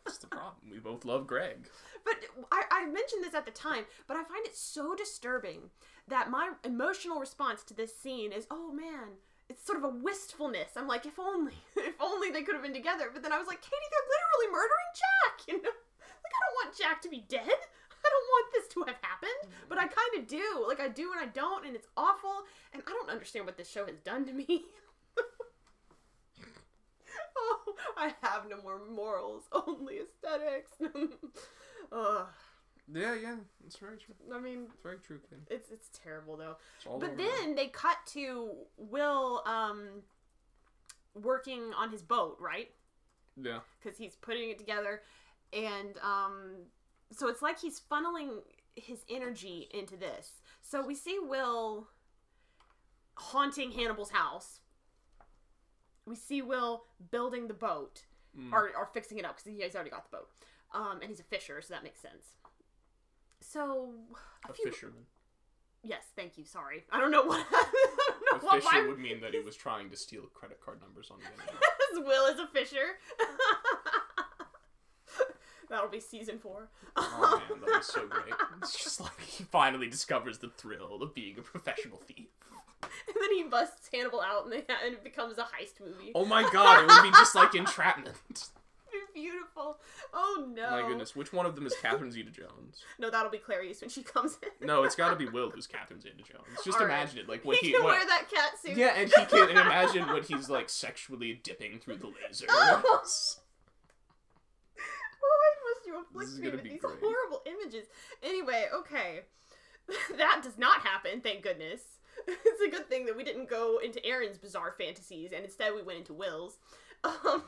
[0.04, 0.54] That's the problem.
[0.70, 1.68] We both love Greg.
[2.04, 2.14] But
[2.52, 5.70] I, I mentioned this at the time, but I find it so disturbing
[6.06, 10.76] that my emotional response to this scene is, oh man, it's sort of a wistfulness.
[10.76, 13.10] I'm like, if only, if only they could have been together.
[13.12, 15.46] But then I was like, Katie, they're literally murdering Jack.
[15.48, 17.58] You know, like I don't want Jack to be dead.
[18.06, 20.64] I don't want this to have happened, but I kind of do.
[20.68, 22.44] Like I do and I don't, and it's awful.
[22.72, 24.64] And I don't understand what this show has done to me.
[27.36, 30.72] oh, I have no more morals, only aesthetics.
[31.92, 32.26] Ugh.
[32.92, 34.14] Yeah, yeah, that's very true.
[34.32, 35.40] I mean, It's very true, Ken.
[35.50, 36.56] it's it's terrible though.
[36.76, 40.02] It's But then they cut to Will um
[41.14, 42.70] working on his boat, right?
[43.42, 45.02] yeah, Because he's putting it together,
[45.52, 46.52] and um,
[47.12, 48.38] so it's like he's funneling
[48.74, 50.42] his energy into this.
[50.62, 51.88] So we see Will
[53.14, 54.60] haunting Hannibal's house.
[56.06, 58.02] We see Will building the boat,
[58.38, 58.52] Mm.
[58.52, 60.28] or, or fixing it up because he's already got the boat.
[60.74, 62.34] Um, and he's a fisher, so that makes sense.
[63.40, 63.94] So
[64.46, 65.06] a few- fisherman.
[65.82, 66.44] Yes, thank you.
[66.44, 67.40] Sorry, I don't know what.
[67.50, 70.80] A don't know what fisher would mean that he was trying to steal credit card
[70.82, 71.62] numbers on the internet.
[72.06, 72.98] Will is a fisher.
[75.68, 76.68] That'll be season four.
[76.96, 78.34] Oh man, that was so great.
[78.62, 82.28] It's just like he finally discovers the thrill of being a professional thief.
[82.82, 86.12] and then he busts Hannibal out, and, they, and it becomes a heist movie.
[86.14, 88.16] Oh my god, it would be just like entrapment.
[89.12, 89.78] Beautiful.
[90.14, 90.70] Oh no.
[90.70, 92.82] My goodness, which one of them is Catherine Zeta Jones?
[92.98, 94.66] No, that'll be Clarice when she comes in.
[94.66, 96.46] No, it's got to be Will who's Catherine Zeta Jones.
[96.64, 96.94] Just All right.
[96.94, 98.76] imagine it, like when he he, can what- wear that cat suit.
[98.76, 102.46] yeah, and he can and imagine when he's like sexually dipping through the laser.
[102.48, 103.02] Oh,
[105.86, 106.98] you afflict me with these great.
[107.00, 107.86] horrible images.
[108.22, 109.20] Anyway, okay.
[110.18, 111.80] that does not happen, thank goodness.
[112.28, 115.82] it's a good thing that we didn't go into Aaron's bizarre fantasies and instead we
[115.82, 116.58] went into Will's.
[117.04, 117.44] Um,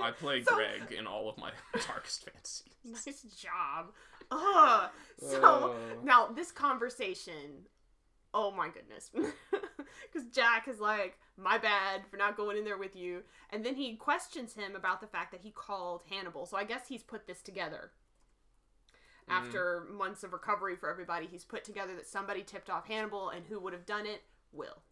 [0.00, 1.50] I play So- Greg in all of my
[1.86, 2.72] darkest fantasies.
[2.82, 3.90] nice job.
[4.30, 4.90] Ugh.
[5.18, 5.76] So Oh.
[6.02, 7.66] now this conversation,
[8.32, 12.94] oh my goodness, because Jack is like, "My bad for not going in there with
[12.94, 16.46] you," and then he questions him about the fact that he called Hannibal.
[16.46, 17.92] So I guess he's put this together.
[19.28, 19.34] Mm.
[19.34, 23.46] After months of recovery for everybody, he's put together that somebody tipped off Hannibal, and
[23.46, 24.22] who would have done it?
[24.52, 24.82] Will.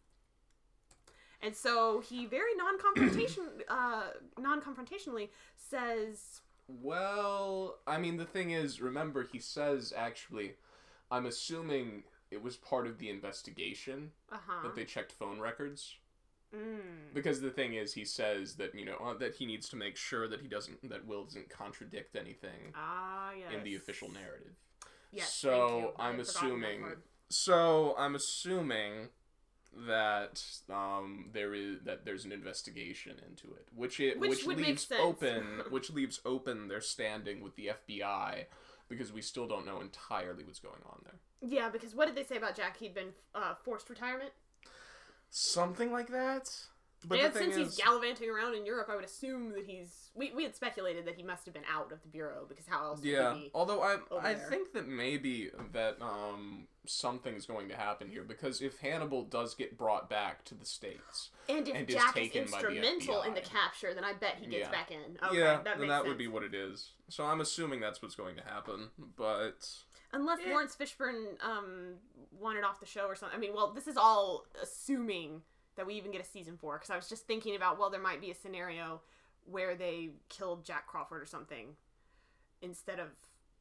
[1.41, 9.27] And so he very non-confrontation, uh, non-confrontationally says, Well, I mean, the thing is, remember,
[9.29, 10.55] he says actually,
[11.11, 15.95] I'm assuming it was part of the investigation "Uh huh." that they checked phone records.
[16.55, 17.13] Mm.
[17.13, 19.95] Because the thing is, he says that you know uh, that he needs to make
[19.95, 23.53] sure that he doesn't that Will doesn't contradict anything Ah, yes.
[23.53, 24.53] in the official narrative.
[25.11, 25.33] Yes.
[25.33, 25.91] So, thank you.
[25.99, 26.85] I I'm assuming-
[27.29, 29.09] So I'm assuming
[29.87, 34.57] that um, there is that there's an investigation into it, which it Which which, would
[34.57, 35.01] make leaves sense.
[35.03, 38.45] open which leaves open their standing with the FBI
[38.87, 41.19] because we still don't know entirely what's going on there.
[41.41, 42.77] Yeah, because what did they say about Jack?
[42.77, 44.31] He'd been uh, forced retirement.
[45.29, 46.49] Something like that.
[47.05, 50.09] But and since he's gallivanting around in Europe, I would assume that he's.
[50.15, 52.83] We, we had speculated that he must have been out of the bureau because how
[52.83, 53.29] else yeah.
[53.29, 53.51] would he?
[53.53, 54.47] Although I I there.
[54.49, 59.77] think that maybe that um something's going to happen here because if Hannibal does get
[59.77, 63.33] brought back to the states, And if and Jack is taken by the instrumental in
[63.33, 64.71] the capture, then I bet he gets Yeah.
[64.71, 65.17] back in.
[65.23, 66.07] Okay, yeah, that then that sense.
[66.09, 66.91] would be what it is.
[67.07, 68.89] So I'm assuming that's what's going to happen.
[69.15, 69.65] But
[70.11, 70.49] Unless Eh.
[70.49, 71.95] Laurence Fishburne um
[72.39, 73.35] wanted off the show or something.
[73.37, 75.41] I mean, well, this is all assuming
[75.75, 76.75] that we even get a season four.
[76.77, 79.01] Because I was just thinking about, well, there might be a scenario
[79.45, 81.75] where they killed Jack Crawford or something
[82.61, 83.07] instead of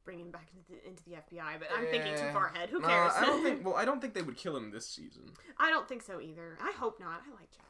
[0.04, 1.58] bringing him back into the, into the FBI.
[1.58, 2.70] But I'm thinking too far ahead.
[2.70, 3.12] Who Nah, cares?
[3.16, 3.64] I don't think.
[3.64, 5.24] Well, I don't think they would kill him this season.
[5.58, 6.56] I don't think so either.
[6.62, 7.22] I hope not.
[7.26, 7.64] I like Jack.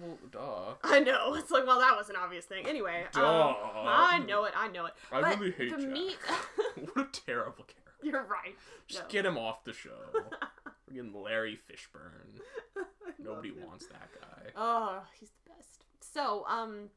[0.00, 0.74] Well, duh.
[0.82, 1.34] I know.
[1.38, 2.66] It's like, well, that was an obvious thing.
[2.66, 4.54] Anyway, um, I know it.
[4.56, 4.94] I know it.
[5.12, 5.90] I But really hate the Jack.
[5.92, 6.16] meat.
[6.94, 7.81] what a terrible character.
[8.10, 8.54] You're right.
[8.88, 9.08] Just No.
[9.08, 9.90] get him off the show.
[10.90, 12.40] Friggin' Larry Fishburne.
[13.18, 13.66] Nobody him.
[13.66, 14.50] wants that guy.
[14.56, 15.84] Oh, he's the best.
[16.00, 16.90] So, um,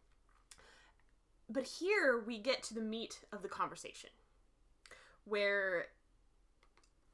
[1.50, 4.10] but here we get to the meat of the conversation,
[5.26, 5.86] where,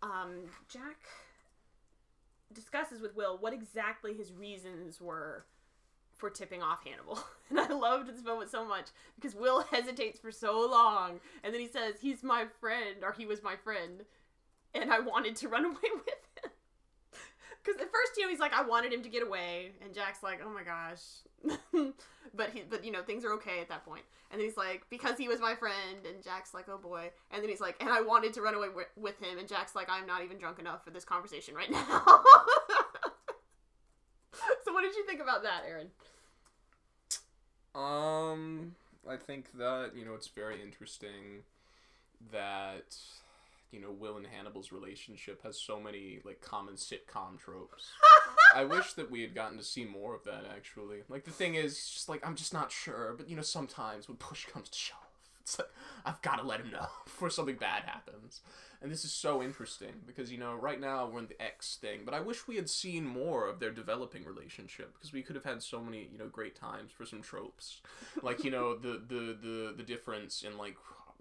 [0.01, 0.97] um, Jack
[2.53, 5.45] discusses with Will what exactly his reasons were
[6.21, 7.19] for tipping off Hannibal.
[7.49, 11.59] And I loved this moment so much because Will hesitates for so long and then
[11.59, 14.05] he says, He's my friend, or he was my friend,
[14.73, 16.51] and I wanted to run away with him.
[17.61, 20.23] Because at first, you know, he's like, I wanted him to get away, and Jack's
[20.23, 21.01] like, oh my gosh.
[22.33, 24.03] but he, but you know, things are okay at that point.
[24.31, 27.11] And then he's like, because he was my friend, and Jack's like, oh boy.
[27.31, 29.75] And then he's like, and I wanted to run away wi- with him, and Jack's
[29.75, 32.23] like, I'm not even drunk enough for this conversation right now.
[34.71, 35.89] So what did you think about that, Aaron?
[37.73, 38.75] Um,
[39.09, 41.43] I think that you know it's very interesting
[42.31, 42.95] that
[43.71, 47.91] you know Will and Hannibal's relationship has so many like common sitcom tropes.
[48.55, 50.99] I wish that we had gotten to see more of that actually.
[51.07, 54.17] Like the thing is, just like I'm just not sure, but you know sometimes when
[54.17, 54.97] push comes to shove,
[55.41, 55.69] it's like
[56.05, 58.41] I've got to let him know before something bad happens.
[58.81, 61.99] And this is so interesting because you know right now we're in the X thing,
[62.03, 65.45] but I wish we had seen more of their developing relationship because we could have
[65.45, 67.81] had so many you know great times for some tropes,
[68.23, 70.75] like you know the the the the difference in like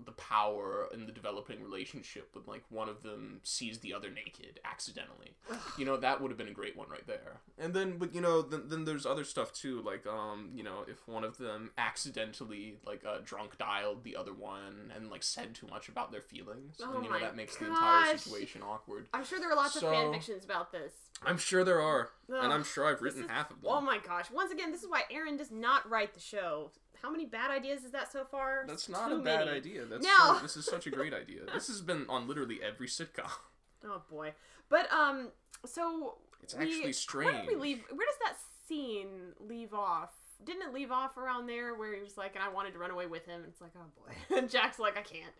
[0.05, 4.61] the power in the developing relationship with like one of them sees the other naked
[4.65, 5.35] accidentally.
[5.79, 7.41] You know that would have been a great one right there.
[7.59, 10.85] And then but you know then, then there's other stuff too like um you know
[10.89, 15.55] if one of them accidentally like uh, drunk dialed the other one and like said
[15.55, 19.09] too much about their feelings Oh and you know that makes the entire situation awkward.
[19.15, 20.93] I'm sure there are lots So- of fan fictions about this.
[21.27, 23.71] i'm sure there are and i'm sure i've written is- half of them.
[23.71, 24.31] Oh my gosh.
[24.31, 26.71] Once again, this is why Aaron does not write the show.
[27.03, 28.65] How many bad ideas is that so far?
[28.67, 29.57] that's not Too a bad many.
[29.59, 30.35] idea that's No.
[30.35, 33.31] so, this is such a great idea this has been on literally every sitcom
[33.85, 34.35] Oh boy.
[34.69, 35.29] But um
[35.65, 38.35] so it's we- actually strange did we leave where does that
[38.69, 40.11] scene leave off?
[40.45, 42.91] Didn't it leave off around there where he was like, and I wanted to run
[42.91, 43.41] away with him?
[43.43, 44.15] And it's like, oh boy.
[44.39, 45.33] and Jack's like, I can't.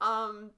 [0.00, 0.50] Um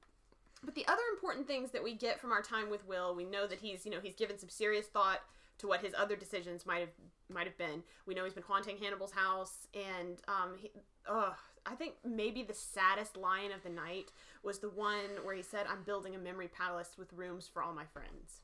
[0.64, 3.46] but the other important things that we get from our time with Will, we know
[3.46, 5.20] that he's, you know, he's given some serious thought
[5.58, 6.88] to what his other decisions might have
[7.32, 7.82] might have been.
[8.06, 10.70] We know he's been haunting Hannibal's house, and um, he,
[11.08, 11.34] ugh,
[11.64, 14.12] I think maybe the saddest line of the night
[14.42, 17.72] was the one where he said, "I'm building a memory palace with rooms for all
[17.72, 18.40] my friends."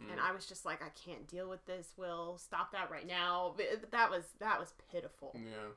[0.00, 0.22] And Mm.
[0.28, 1.92] I was just like, I can't deal with this.
[1.96, 3.54] Will stop that right now.
[3.56, 5.32] But That was that was pitiful.
[5.34, 5.70] yeah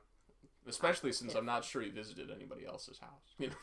[0.68, 3.54] especially since i'm not sure he visited anybody else's house you know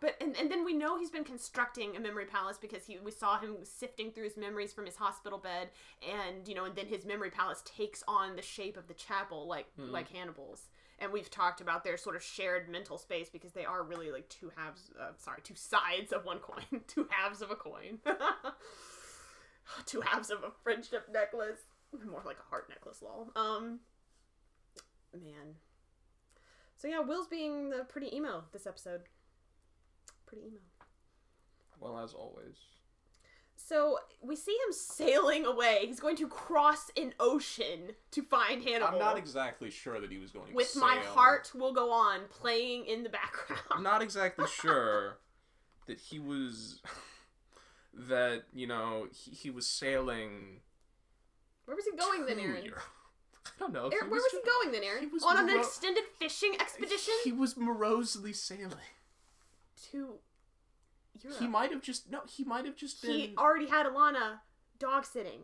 [0.00, 3.10] But and, and then we know he's been constructing a memory palace because he we
[3.10, 5.70] saw him sifting through his memories from his hospital bed,
[6.08, 9.46] and you know, and then his memory palace takes on the shape of the chapel,
[9.48, 9.90] like Mhm.
[9.90, 10.68] like Hannibal's.
[11.00, 14.28] And we've talked about their sort of shared mental space because they are really like
[14.28, 14.90] two halves.
[15.00, 17.98] Uh, sorry, two sides of one coin, two halves of a coin,
[19.86, 21.60] two halves of a friendship necklace.
[22.04, 23.30] More like a heart necklace, lol.
[23.34, 23.80] Um,
[25.14, 25.54] man.
[26.76, 29.02] So yeah, Will's being the pretty emo this episode.
[30.28, 30.58] Pretty emo.
[31.80, 32.56] Well, as always.
[33.56, 35.84] So we see him sailing away.
[35.86, 38.94] He's going to cross an ocean to find Hannibal.
[38.94, 41.12] I'm not exactly sure that he was going to With my sail.
[41.12, 43.62] heart will go on playing in the background.
[43.70, 45.18] I'm not exactly sure
[45.86, 46.80] that he was
[47.94, 50.60] that you know he, he was sailing.
[51.66, 52.64] Where was he going then, Aaron?
[52.64, 52.80] Europe.
[53.46, 53.88] I don't know.
[53.88, 55.00] Aaron, He where was he just- going then, Aaron?
[55.00, 58.72] he was On an extended fishing expedition He was morosely sailing.
[59.92, 60.14] To
[61.20, 61.38] Europe.
[61.40, 62.20] He might have just no.
[62.28, 63.10] He might have just been.
[63.12, 64.38] He already had Alana
[64.78, 65.40] dog sitting.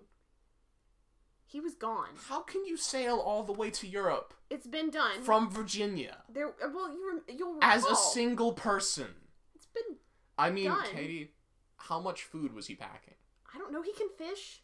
[1.47, 2.09] He was gone.
[2.29, 5.23] How can you sail all the way to Europe It's been done.
[5.23, 6.49] from Virginia there.
[6.49, 7.71] Uh, well, you you'll recall.
[7.71, 9.07] as a single person?
[9.55, 9.97] It's been.
[10.37, 10.85] I mean, Done.
[10.93, 11.31] Katie,
[11.77, 13.15] how much food was he packing?
[13.55, 13.83] I don't know.
[13.83, 14.63] He can fish.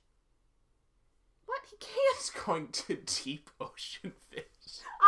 [1.46, 1.60] What?
[1.70, 2.16] He can't.
[2.18, 4.44] He's going to deep ocean fish.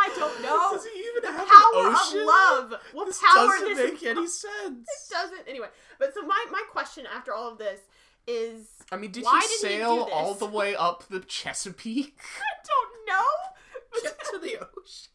[0.05, 0.71] I don't know.
[0.73, 2.19] Does he even have power an ocean?
[2.19, 3.91] of love will This power doesn't this.
[3.93, 4.87] make any sense?
[4.87, 5.47] It doesn't.
[5.47, 5.67] Anyway,
[5.99, 7.79] but so my my question after all of this
[8.27, 10.13] is, I mean, did Why he he sail this?
[10.13, 12.17] all the way up the Chesapeake?
[12.39, 14.01] I don't know.
[14.03, 15.09] Get to the ocean.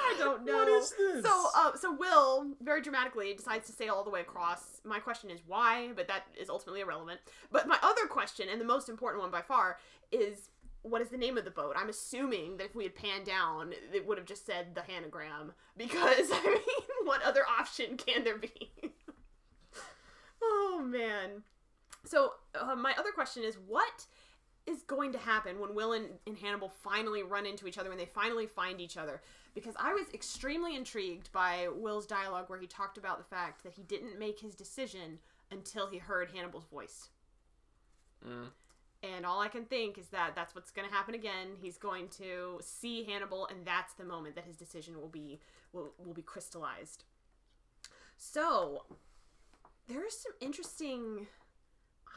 [0.00, 0.58] I don't know.
[0.58, 1.24] What is this?
[1.24, 4.80] So, uh, so Will very dramatically decides to sail all the way across.
[4.84, 7.20] My question is why, but that is ultimately irrelevant.
[7.50, 9.78] But my other question, and the most important one by far,
[10.12, 10.50] is
[10.82, 11.74] what is the name of the boat?
[11.76, 15.52] I'm assuming that if we had panned down, it would have just said the Hannigram,
[15.76, 18.70] because I mean, what other option can there be?
[20.42, 21.42] oh man.
[22.04, 24.06] So uh, my other question is what
[24.66, 27.98] is going to happen when Will and, and Hannibal finally run into each other when
[27.98, 29.22] they finally find each other?
[29.54, 33.72] Because I was extremely intrigued by Will's dialogue where he talked about the fact that
[33.72, 35.18] he didn't make his decision
[35.50, 37.08] until he heard Hannibal's voice.
[38.26, 38.48] Mm.
[39.02, 41.50] And all I can think is that that's what's going to happen again.
[41.60, 45.38] He's going to see Hannibal, and that's the moment that his decision will be
[45.72, 47.04] will, will be crystallized.
[48.16, 48.82] So
[49.86, 51.28] there are some interesting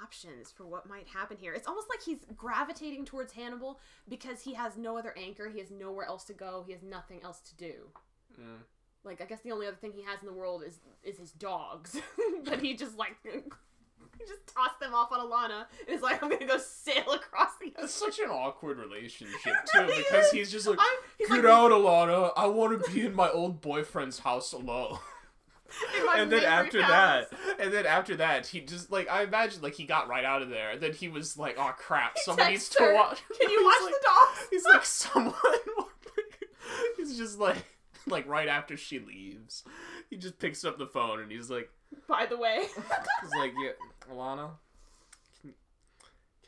[0.01, 1.53] options for what might happen here.
[1.53, 5.49] It's almost like he's gravitating towards Hannibal because he has no other anchor.
[5.49, 6.63] He has nowhere else to go.
[6.65, 7.73] He has nothing else to do.
[8.39, 8.63] Mm.
[9.03, 11.31] Like I guess the only other thing he has in the world is is his
[11.31, 11.99] dogs.
[12.43, 13.17] but he just like
[14.93, 17.83] off on Alana and is like, I'm gonna go sail across the ocean.
[17.83, 20.31] It's such an awkward relationship too, because is.
[20.31, 22.31] he's just like, I'm, he's "Get like, out, Alana!
[22.35, 24.97] I want to be in my old boyfriend's house alone."
[26.17, 27.27] and then after palace.
[27.29, 30.41] that, and then after that, he just like I imagine like he got right out
[30.41, 30.71] of there.
[30.71, 32.13] And then he was like, "Oh crap!
[32.17, 34.47] He Someone needs to watch." Can you watch like- the dogs?
[34.51, 35.33] He's like, "Someone."
[36.97, 37.63] he's just like,
[38.07, 39.63] like right after she leaves,
[40.09, 41.69] he just picks up the phone and he's like,
[42.07, 42.65] By the way.
[43.21, 43.71] he's like, "Yeah,
[44.13, 44.51] Alana,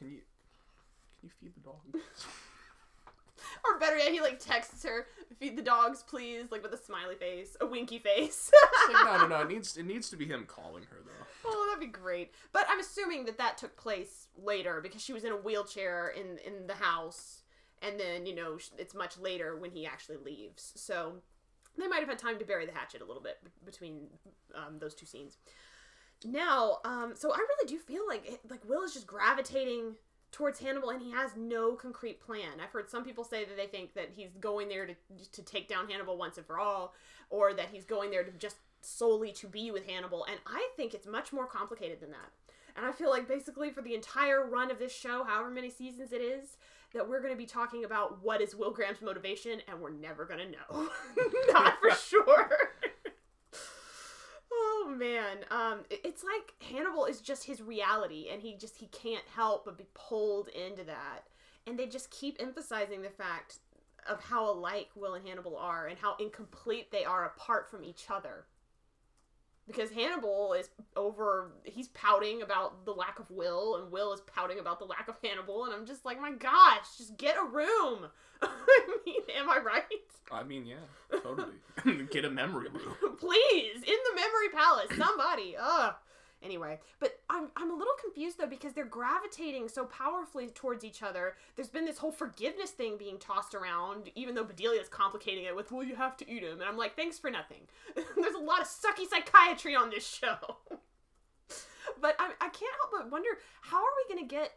[0.04, 0.22] can you
[1.20, 1.80] can you feed the dog?"
[3.66, 5.08] or better yet, he like texts her,
[5.40, 8.52] feed the dogs, please, like with a smiley face, a winky face.
[8.92, 9.42] Like, no, no, no.
[9.42, 11.26] It needs it needs to be him calling her though.
[11.46, 12.34] Oh, that'd be great.
[12.52, 16.38] But I'm assuming that that took place later because she was in a wheelchair in
[16.46, 17.44] in the house,
[17.82, 20.74] and then you know it's much later when he actually leaves.
[20.76, 21.16] So
[21.78, 24.08] they might have had time to bury the hatchet a little bit b- between
[24.56, 25.38] um, those two scenes.
[26.26, 29.96] Now, um, so I really do feel like it- like Will is just gravitating
[30.32, 32.60] towards Hannibal, and he has no concrete plan.
[32.62, 34.96] I've heard some people say that they think that he's going there to
[35.34, 36.94] to take down Hannibal once and for all,
[37.30, 40.94] or that he's going there to just solely to be with Hannibal, and I think
[40.94, 42.32] it's much more complicated than that.
[42.76, 46.12] And I feel like basically for the entire run of this show, however many seasons
[46.12, 46.58] it is,
[46.94, 50.26] that we're going to be talking about what is Will Graham's motivation, and we're never
[50.26, 50.90] going to know.
[51.54, 52.50] Not for sure.
[54.52, 58.86] oh man, um, it- it's like Hannibal is just his reality, and he just he
[58.88, 61.24] can't help but be pulled into that.
[61.66, 63.60] And they just keep emphasizing the fact
[64.08, 68.06] of how alike Will and Hannibal are, and how incomplete they are apart from each
[68.12, 68.46] other
[69.66, 74.60] because Hannibal is over he's pouting about the lack of Will and Will is pouting
[74.60, 78.08] about the lack of Hannibal and I'm just like my gosh just get a room
[78.42, 79.84] I mean am I right
[80.32, 81.54] I mean, yeah, totally.
[82.12, 82.96] Get a memory room.
[83.20, 85.96] please in the memory palace somebody ugh
[86.44, 91.02] Anyway, but I'm I'm a little confused though because they're gravitating so powerfully towards each
[91.02, 91.36] other.
[91.56, 95.72] There's been this whole forgiveness thing being tossed around, even though Bedelia's complicating it with,
[95.72, 97.62] "Well, you have to eat him," and I'm like, "Thanks for nothing."
[97.96, 100.58] There's a lot of sucky psychiatry on this show.
[102.02, 103.30] but I, I can't help but wonder
[103.62, 104.52] how are we gonna get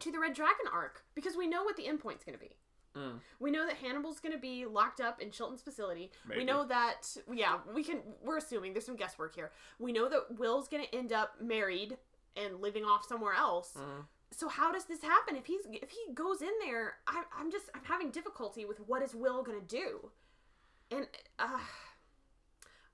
[0.00, 2.56] to the Red Dragon arc because we know what the endpoint's gonna be.
[2.96, 3.20] Mm.
[3.40, 6.10] We know that Hannibal's going to be locked up in Chilton's facility.
[6.26, 6.40] Maybe.
[6.40, 9.52] We know that yeah, we can we're assuming there's some guesswork here.
[9.78, 11.96] We know that Will's going to end up married
[12.36, 13.72] and living off somewhere else.
[13.76, 14.04] Mm.
[14.32, 16.94] So how does this happen if he's if he goes in there?
[17.06, 20.10] I, I'm just I'm having difficulty with what is Will going to do,
[20.90, 21.06] and
[21.38, 21.58] uh,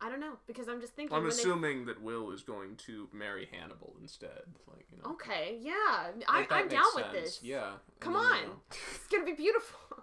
[0.04, 1.14] I don't know because I'm just thinking.
[1.16, 4.42] I'm when they- assuming that Will is going to marry Hannibal instead.
[4.66, 5.12] Like you know.
[5.12, 7.40] Okay, yeah, I, makes down with this.
[7.42, 7.72] Yeah.
[8.00, 8.38] Come then, on.
[8.40, 9.78] you know, It's gonna be beautiful.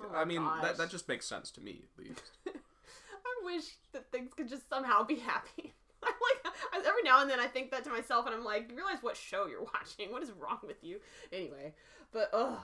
[0.00, 0.62] Oh I mean, gosh.
[0.62, 2.22] that, that just makes sense to me, at least.
[2.48, 5.72] I wish that things could just somehow be happy.
[6.02, 6.54] Like,
[6.84, 9.16] every now and then I think that to myself, and I'm like, you realize what
[9.16, 10.10] show you're watching?
[10.10, 10.98] What is wrong with you?
[11.32, 11.74] Anyway,
[12.12, 12.58] but ugh,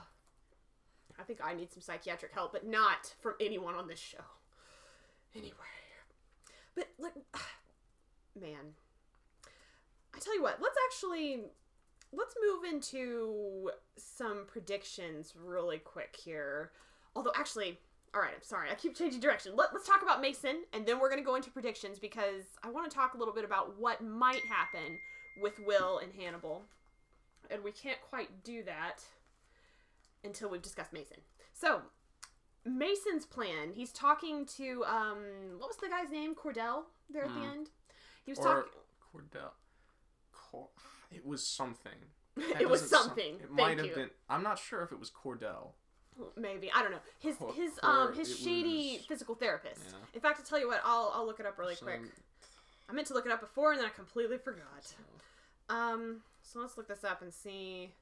[1.17, 4.25] I think I need some psychiatric help, but not from anyone on this show.
[5.33, 5.53] Anyway,
[6.75, 7.13] but like,
[8.39, 8.75] man,
[10.15, 11.43] I tell you what, let's actually
[12.13, 16.71] let's move into some predictions really quick here.
[17.15, 17.79] Although, actually,
[18.13, 18.69] all right, I'm sorry.
[18.69, 19.53] I keep changing direction.
[19.55, 22.69] Let, let's talk about Mason, and then we're going to go into predictions because I
[22.69, 24.99] want to talk a little bit about what might happen
[25.41, 26.63] with Will and Hannibal.
[27.49, 29.03] And we can't quite do that
[30.23, 31.17] until we've discussed Mason.
[31.53, 31.81] So,
[32.65, 35.17] Mason's plan, he's talking to, um,
[35.57, 36.35] what was the guy's name?
[36.35, 37.43] Cordell there at the Hmm.
[37.49, 37.69] end?
[38.23, 38.71] He was talking.
[39.13, 39.51] Cordell.
[40.31, 40.69] Cor-
[41.11, 41.97] it was something.
[42.37, 43.35] it was something.
[43.35, 43.85] It Thank might you.
[43.85, 44.09] have been.
[44.29, 45.73] I'm not sure if it was Cordell.
[46.35, 49.81] Maybe I don't know his Cor- his um his shady was- physical therapist.
[49.89, 49.97] Yeah.
[50.13, 52.01] In fact, to tell you what, I'll I'll look it up really quick.
[52.87, 54.93] I meant to look it up before and then I completely forgot.
[55.69, 57.93] Um, so let's look this up and see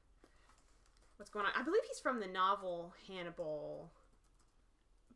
[1.17, 1.51] what's going on.
[1.55, 3.91] I believe he's from the novel Hannibal.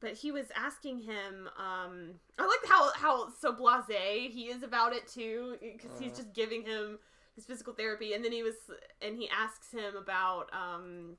[0.04, 4.92] But he was asking him, um, I like how how so blasé he is about
[4.92, 6.16] it too, because he's Uh.
[6.18, 7.00] just giving him
[7.36, 8.56] his physical therapy, and then he was,
[9.02, 11.16] and he asks him about, um,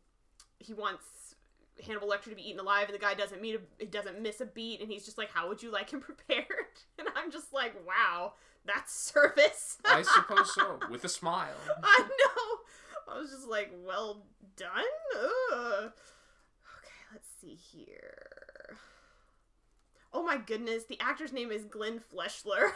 [0.59, 1.35] he wants
[1.85, 4.43] Hannibal Lecter to be eaten alive, and the guy doesn't meet a, he doesn't miss
[4.43, 6.45] a beat, and he's just like, how would you like him prepared?
[6.99, 8.35] And I'm just like, wow,
[8.67, 9.79] that's service.
[9.85, 10.79] I suppose so.
[10.91, 11.57] With a smile.
[11.83, 13.15] I know.
[13.15, 14.27] I was just like, well
[14.57, 14.85] done.
[15.17, 15.93] Ugh.
[16.79, 18.34] Okay, let's see here.
[20.15, 22.71] Oh my goodness, the actor's name is Glenn Fleshler.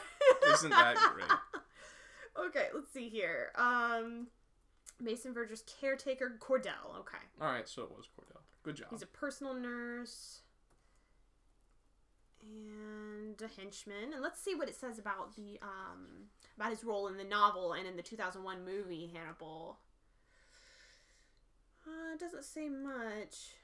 [0.53, 1.31] Isn't that great?
[2.49, 3.53] okay, let's see here.
[3.55, 4.27] Um,
[5.01, 6.99] Mason Verger's caretaker, Cordell.
[6.99, 8.41] Okay, All right, so it was Cordell.
[8.65, 8.89] Good job.
[8.91, 10.41] he's a personal nurse
[12.43, 14.13] and a henchman.
[14.13, 16.27] And let's see what it says about the um
[16.57, 19.79] about his role in the novel and in the 2001 movie Hannibal.
[21.87, 23.55] Uh, it doesn't say much.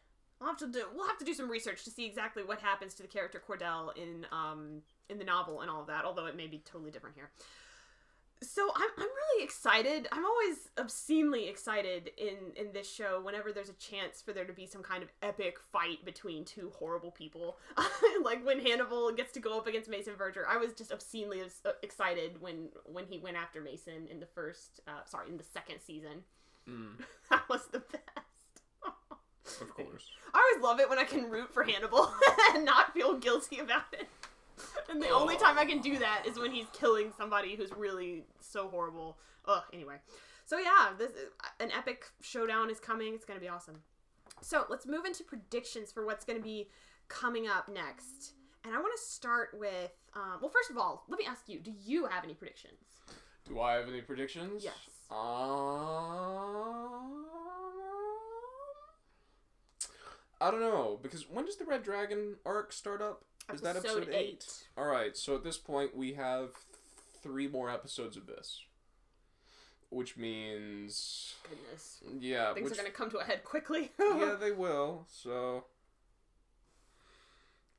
[0.45, 0.85] I'll have to do.
[0.95, 3.97] We'll have to do some research to see exactly what happens to the character Cordell
[3.97, 6.05] in um in the novel and all of that.
[6.05, 7.31] Although it may be totally different here.
[8.43, 10.07] So I'm I'm really excited.
[10.13, 14.53] I'm always obscenely excited in in this show whenever there's a chance for there to
[14.53, 17.57] be some kind of epic fight between two horrible people.
[18.23, 21.41] like when Hannibal gets to go up against Mason Verger, I was just obscenely
[21.83, 25.79] excited when when he went after Mason in the first uh, sorry in the second
[25.81, 26.25] season.
[26.69, 28.24] Mm, That was the best.
[29.61, 30.11] Of course.
[30.33, 32.13] I always love it when I can root for Hannibal
[32.55, 34.09] and not feel guilty about it.
[34.89, 38.25] And the only time I can do that is when he's killing somebody who's really
[38.41, 39.19] so horrible.
[39.47, 39.97] Ugh, anyway.
[40.47, 41.13] So yeah, this
[41.61, 43.15] an epic showdown is coming.
[43.15, 43.81] It's going to be awesome.
[44.41, 46.69] So, let's move into predictions for what's going to be
[47.09, 48.33] coming up next.
[48.65, 51.59] And I want to start with um, well, first of all, let me ask you,
[51.59, 52.79] do you have any predictions?
[53.49, 54.65] Do I have any predictions?
[54.65, 54.75] Yes.
[55.11, 57.27] Um,
[60.45, 63.23] I don't know because when does the Red Dragon arc start up?
[63.53, 64.47] Is that episode eight?
[64.77, 66.51] All right, so at this point we have
[67.23, 68.61] three more episodes of this,
[69.89, 72.03] which means Goodness.
[72.21, 73.91] yeah, Things which, are going to come to a head quickly.
[73.99, 75.07] yeah, they will.
[75.11, 75.65] So,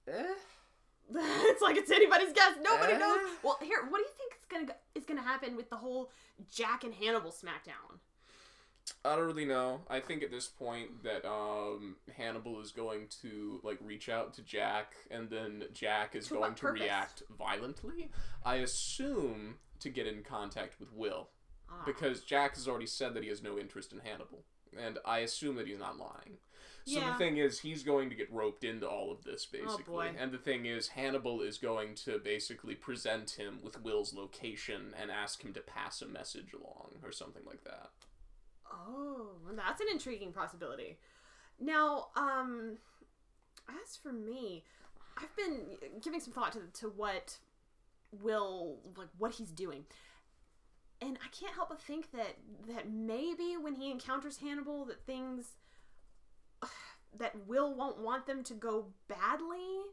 [0.07, 0.23] eh,
[1.13, 2.53] it's like it's anybody's guess.
[2.63, 2.97] Nobody Eh?
[2.97, 3.29] knows.
[3.43, 6.09] Well, here, what do you think is gonna is gonna happen with the whole
[6.51, 7.99] Jack and Hannibal smackdown?
[9.03, 9.81] I don't really know.
[9.89, 14.41] I think at this point that um, Hannibal is going to like reach out to
[14.41, 18.11] Jack, and then Jack is To going to react violently.
[18.43, 21.29] I assume to get in contact with Will,
[21.69, 21.81] Ah.
[21.85, 24.43] because Jack has already said that he has no interest in Hannibal.
[24.77, 26.37] and I assume that he's not lying.
[26.85, 27.13] So Yeah.
[27.13, 29.83] the thing is, he's going to get roped into all of this basically.
[29.85, 30.13] boy.
[30.17, 35.09] And the thing is, Hannibal is going to basically present him with Will's location and
[35.09, 37.91] ask him to pass a message along or something like that.
[38.75, 40.97] Oh, that's an intriguing possibility.
[41.59, 42.77] Now, um,
[43.69, 44.63] as for me,
[45.17, 47.37] I've been giving some thought to to what
[48.21, 49.85] Will like what he's doing,
[51.01, 55.53] and I can't help but think that that maybe when he encounters Hannibal, that things
[57.17, 59.83] that Will won't want them to go badly.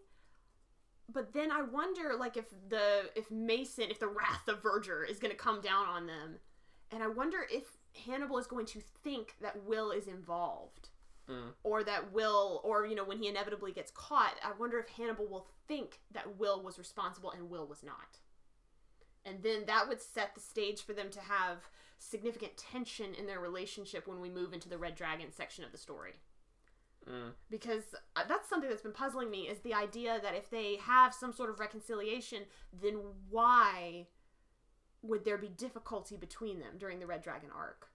[1.13, 5.19] But then I wonder, like, if the if Mason, if the wrath of Verger is
[5.19, 6.37] going to come down on them,
[6.91, 7.65] and I wonder if
[8.07, 10.89] Hannibal is going to think that Will is involved.
[11.29, 11.53] Mm.
[11.63, 15.29] Or that Will, or, you know, when he inevitably gets caught, I wonder if Hannibal
[15.29, 18.19] will think that Will was responsible and Will was not.
[19.25, 21.69] And then that would set the stage for them to have
[21.99, 25.79] significant tension in their relationship when we move into the Red Dragon section of the
[25.79, 26.15] story
[27.11, 27.33] Mm.
[27.51, 27.83] because
[28.15, 31.33] uh, that's something that's been puzzling me is the idea that if they have some
[31.33, 32.45] sort of reconciliation
[32.81, 34.07] then why
[35.03, 37.89] would there be difficulty between them during the red dragon arc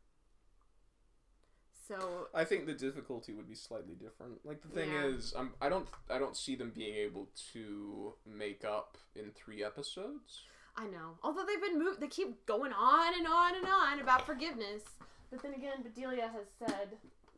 [1.88, 4.46] so I think the difficulty would be slightly different.
[4.46, 5.06] Like the thing Yeah.
[5.06, 9.64] is, um, I don't, I don't see them being able to make up in three
[9.64, 10.42] episodes.
[10.76, 14.26] i know although they've been moved they keep going on and on and on about
[14.26, 14.84] forgiveness
[15.32, 16.98] but then again bedelia has said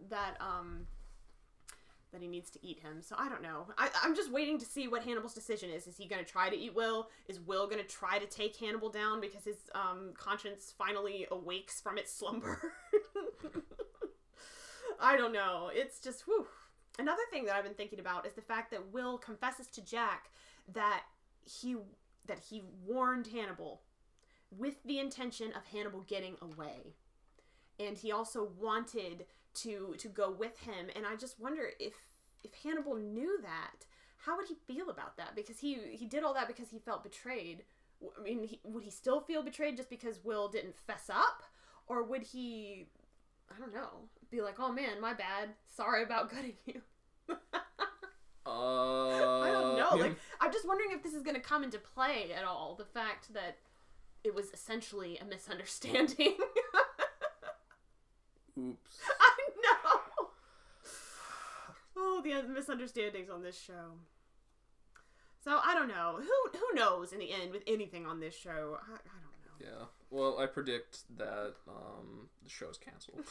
[0.10, 0.86] that um
[2.12, 3.02] that he needs to eat him.
[3.02, 3.68] So i don't know.
[3.78, 5.88] I, i'm just waiting to see what hannibal's decision is.
[5.88, 7.10] Is he going to try to eat will?
[7.28, 11.82] Is will going to try to take hannibal down because his um, conscience finally awakes
[11.82, 12.74] from its slumber?
[15.00, 15.70] I don't know.
[15.74, 16.48] It's just whew.
[16.98, 20.30] another thing that i've been thinking about is the fact that will confesses to jack
[20.74, 21.04] that
[21.46, 21.78] he
[22.26, 23.82] that he warned hannibal
[24.56, 26.96] with the intention of hannibal getting away.
[27.80, 30.88] And he also wanted to to go with him.
[30.96, 31.94] And i just wonder if
[32.44, 33.86] if hannibal knew that
[34.26, 35.36] how would he feel about that?
[35.36, 37.64] Because he he did all that because he felt betrayed.
[38.18, 41.44] I mean he, would he still feel betrayed just because will didn't fess up?
[41.88, 42.88] Or would he
[43.54, 45.50] i don't know be like oh man my bad.
[45.76, 46.82] Sorry about gutting you.
[47.30, 47.36] Uh,
[48.50, 49.96] i don't know.
[49.96, 52.86] like i'm just wondering if this is going to come into play at all the
[52.86, 53.58] fact that
[54.24, 56.36] it was essentially a misunderstanding.
[58.60, 59.00] Oops.
[59.20, 59.39] I.
[62.02, 63.98] Oh, the misunderstandings on this show.
[65.44, 66.18] So I don't know.
[66.18, 68.78] Who who knows in the end with anything on this show?
[68.82, 69.80] I, I don't know.
[69.80, 69.86] Yeah.
[70.10, 73.26] Well, I predict that um, the show's canceled.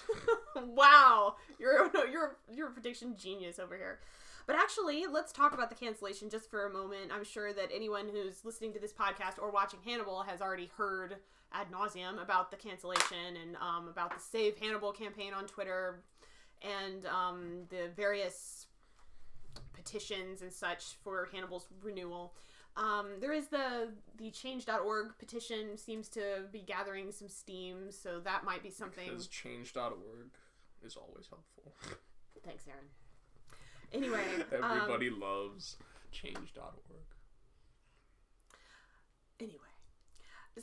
[0.74, 4.00] wow, you're you're you're a prediction genius over here.
[4.46, 7.12] But actually, let's talk about the cancellation just for a moment.
[7.12, 11.16] I'm sure that anyone who's listening to this podcast or watching Hannibal has already heard
[11.52, 16.00] ad nauseum about the cancellation and um, about the Save Hannibal campaign on Twitter
[16.62, 18.66] and um, the various
[19.72, 22.34] petitions and such for Hannibal's renewal.
[22.76, 28.44] Um, there is the the change.org petition seems to be gathering some steam, so that
[28.44, 29.09] might be something.
[29.09, 30.30] Because change.org
[30.84, 31.74] is always helpful.
[32.44, 32.84] Thanks, Aaron.
[33.92, 34.24] Anyway,
[34.62, 35.76] um, Everybody loves
[36.12, 36.72] change.org.
[39.40, 39.67] anyway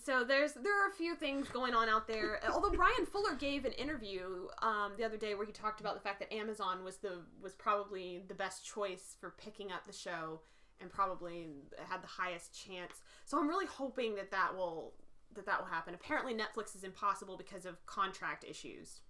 [0.03, 2.39] so there's there are a few things going on out there.
[2.51, 6.01] Although bryan fuller gave an interview um, the other day where he talked about the
[6.01, 10.41] fact that amazon was the was probably the best choice for picking up the show
[10.81, 11.47] and probably
[11.89, 13.01] had the highest chance.
[13.25, 14.93] So i'm really hoping that that will
[15.33, 15.93] that that will happen.
[15.93, 19.01] Apparently netflix is impossible because of contract issues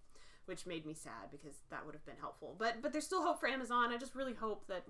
[0.45, 2.55] which made me sad because that would have been helpful.
[2.57, 3.91] But but there's still hope for amazon.
[3.91, 4.85] I just really hope that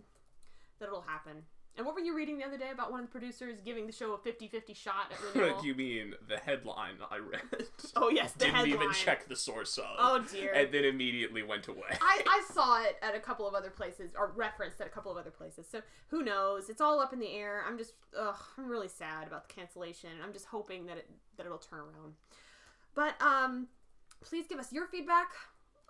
[0.79, 1.43] that it'll happen
[1.77, 3.91] and what were you reading the other day about one of the producers giving the
[3.91, 5.65] show a 50-50 shot at renewal?
[5.65, 7.41] you mean the headline I read?
[7.97, 8.73] Oh yes, the Didn't headline.
[8.75, 9.85] even check the source of.
[9.97, 10.51] Oh dear.
[10.53, 11.97] And then immediately went away.
[12.01, 15.11] I, I saw it at a couple of other places, or referenced at a couple
[15.11, 15.65] of other places.
[15.69, 16.69] So who knows?
[16.69, 17.63] It's all up in the air.
[17.67, 20.09] I'm just, ugh, I'm really sad about the cancellation.
[20.23, 22.13] I'm just hoping that it that it'll turn around.
[22.95, 23.67] But um,
[24.21, 25.27] please give us your feedback.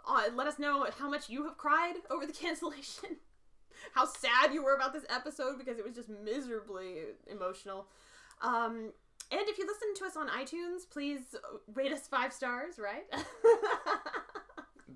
[0.08, 3.18] Uh, let us know how much you have cried over the cancellation.
[3.94, 6.96] How sad you were about this episode because it was just miserably
[7.28, 7.88] emotional.
[8.42, 8.92] Um,
[9.32, 11.36] and if you listen to us on iTunes, please
[11.74, 13.06] rate us five stars, right?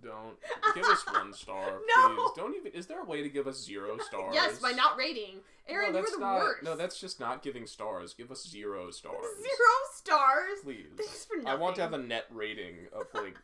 [0.02, 0.38] Don't
[0.76, 2.16] give us one star, No.
[2.16, 2.32] please.
[2.36, 2.72] Don't even.
[2.72, 4.34] Is there a way to give us zero stars?
[4.34, 5.40] yes, by not rating.
[5.68, 6.64] Aaron, no, you were that's the not, worst.
[6.64, 8.14] No, that's just not giving stars.
[8.14, 9.26] Give us zero stars.
[9.42, 10.60] Zero stars.
[10.64, 10.86] Please.
[10.96, 11.50] Thanks for nothing.
[11.50, 13.38] I want to have a net rating of like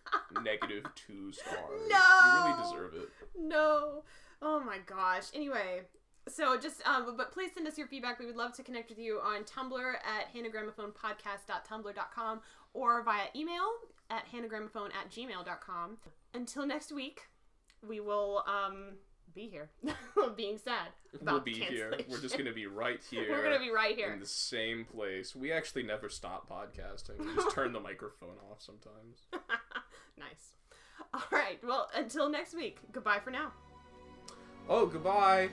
[0.43, 1.81] negative two stars.
[1.89, 1.97] No.
[1.97, 3.09] You really deserve it.
[3.37, 4.03] No.
[4.41, 5.23] Oh my gosh.
[5.33, 5.81] Anyway,
[6.27, 8.19] so just um, but please send us your feedback.
[8.19, 12.41] We would love to connect with you on Tumblr at hannigramophonepodcast.tumblr.com
[12.73, 13.63] or via email
[14.09, 15.97] at hannigramophone at gmail.com.
[16.33, 17.21] until next week,
[17.87, 18.93] we will um
[19.33, 19.69] be here,
[20.37, 20.87] being sad.
[21.21, 21.93] we'll be here.
[22.07, 23.27] We're just gonna be right here.
[23.29, 24.13] We're gonna be right here.
[24.13, 25.35] in the same place.
[25.35, 27.19] We actually never stop podcasting.
[27.19, 29.25] We just turn the microphone off sometimes.
[30.17, 30.53] nice.
[31.13, 31.59] All right.
[31.65, 32.77] Well, until next week.
[32.93, 33.51] Goodbye for now.
[34.67, 35.49] Oh, goodbye.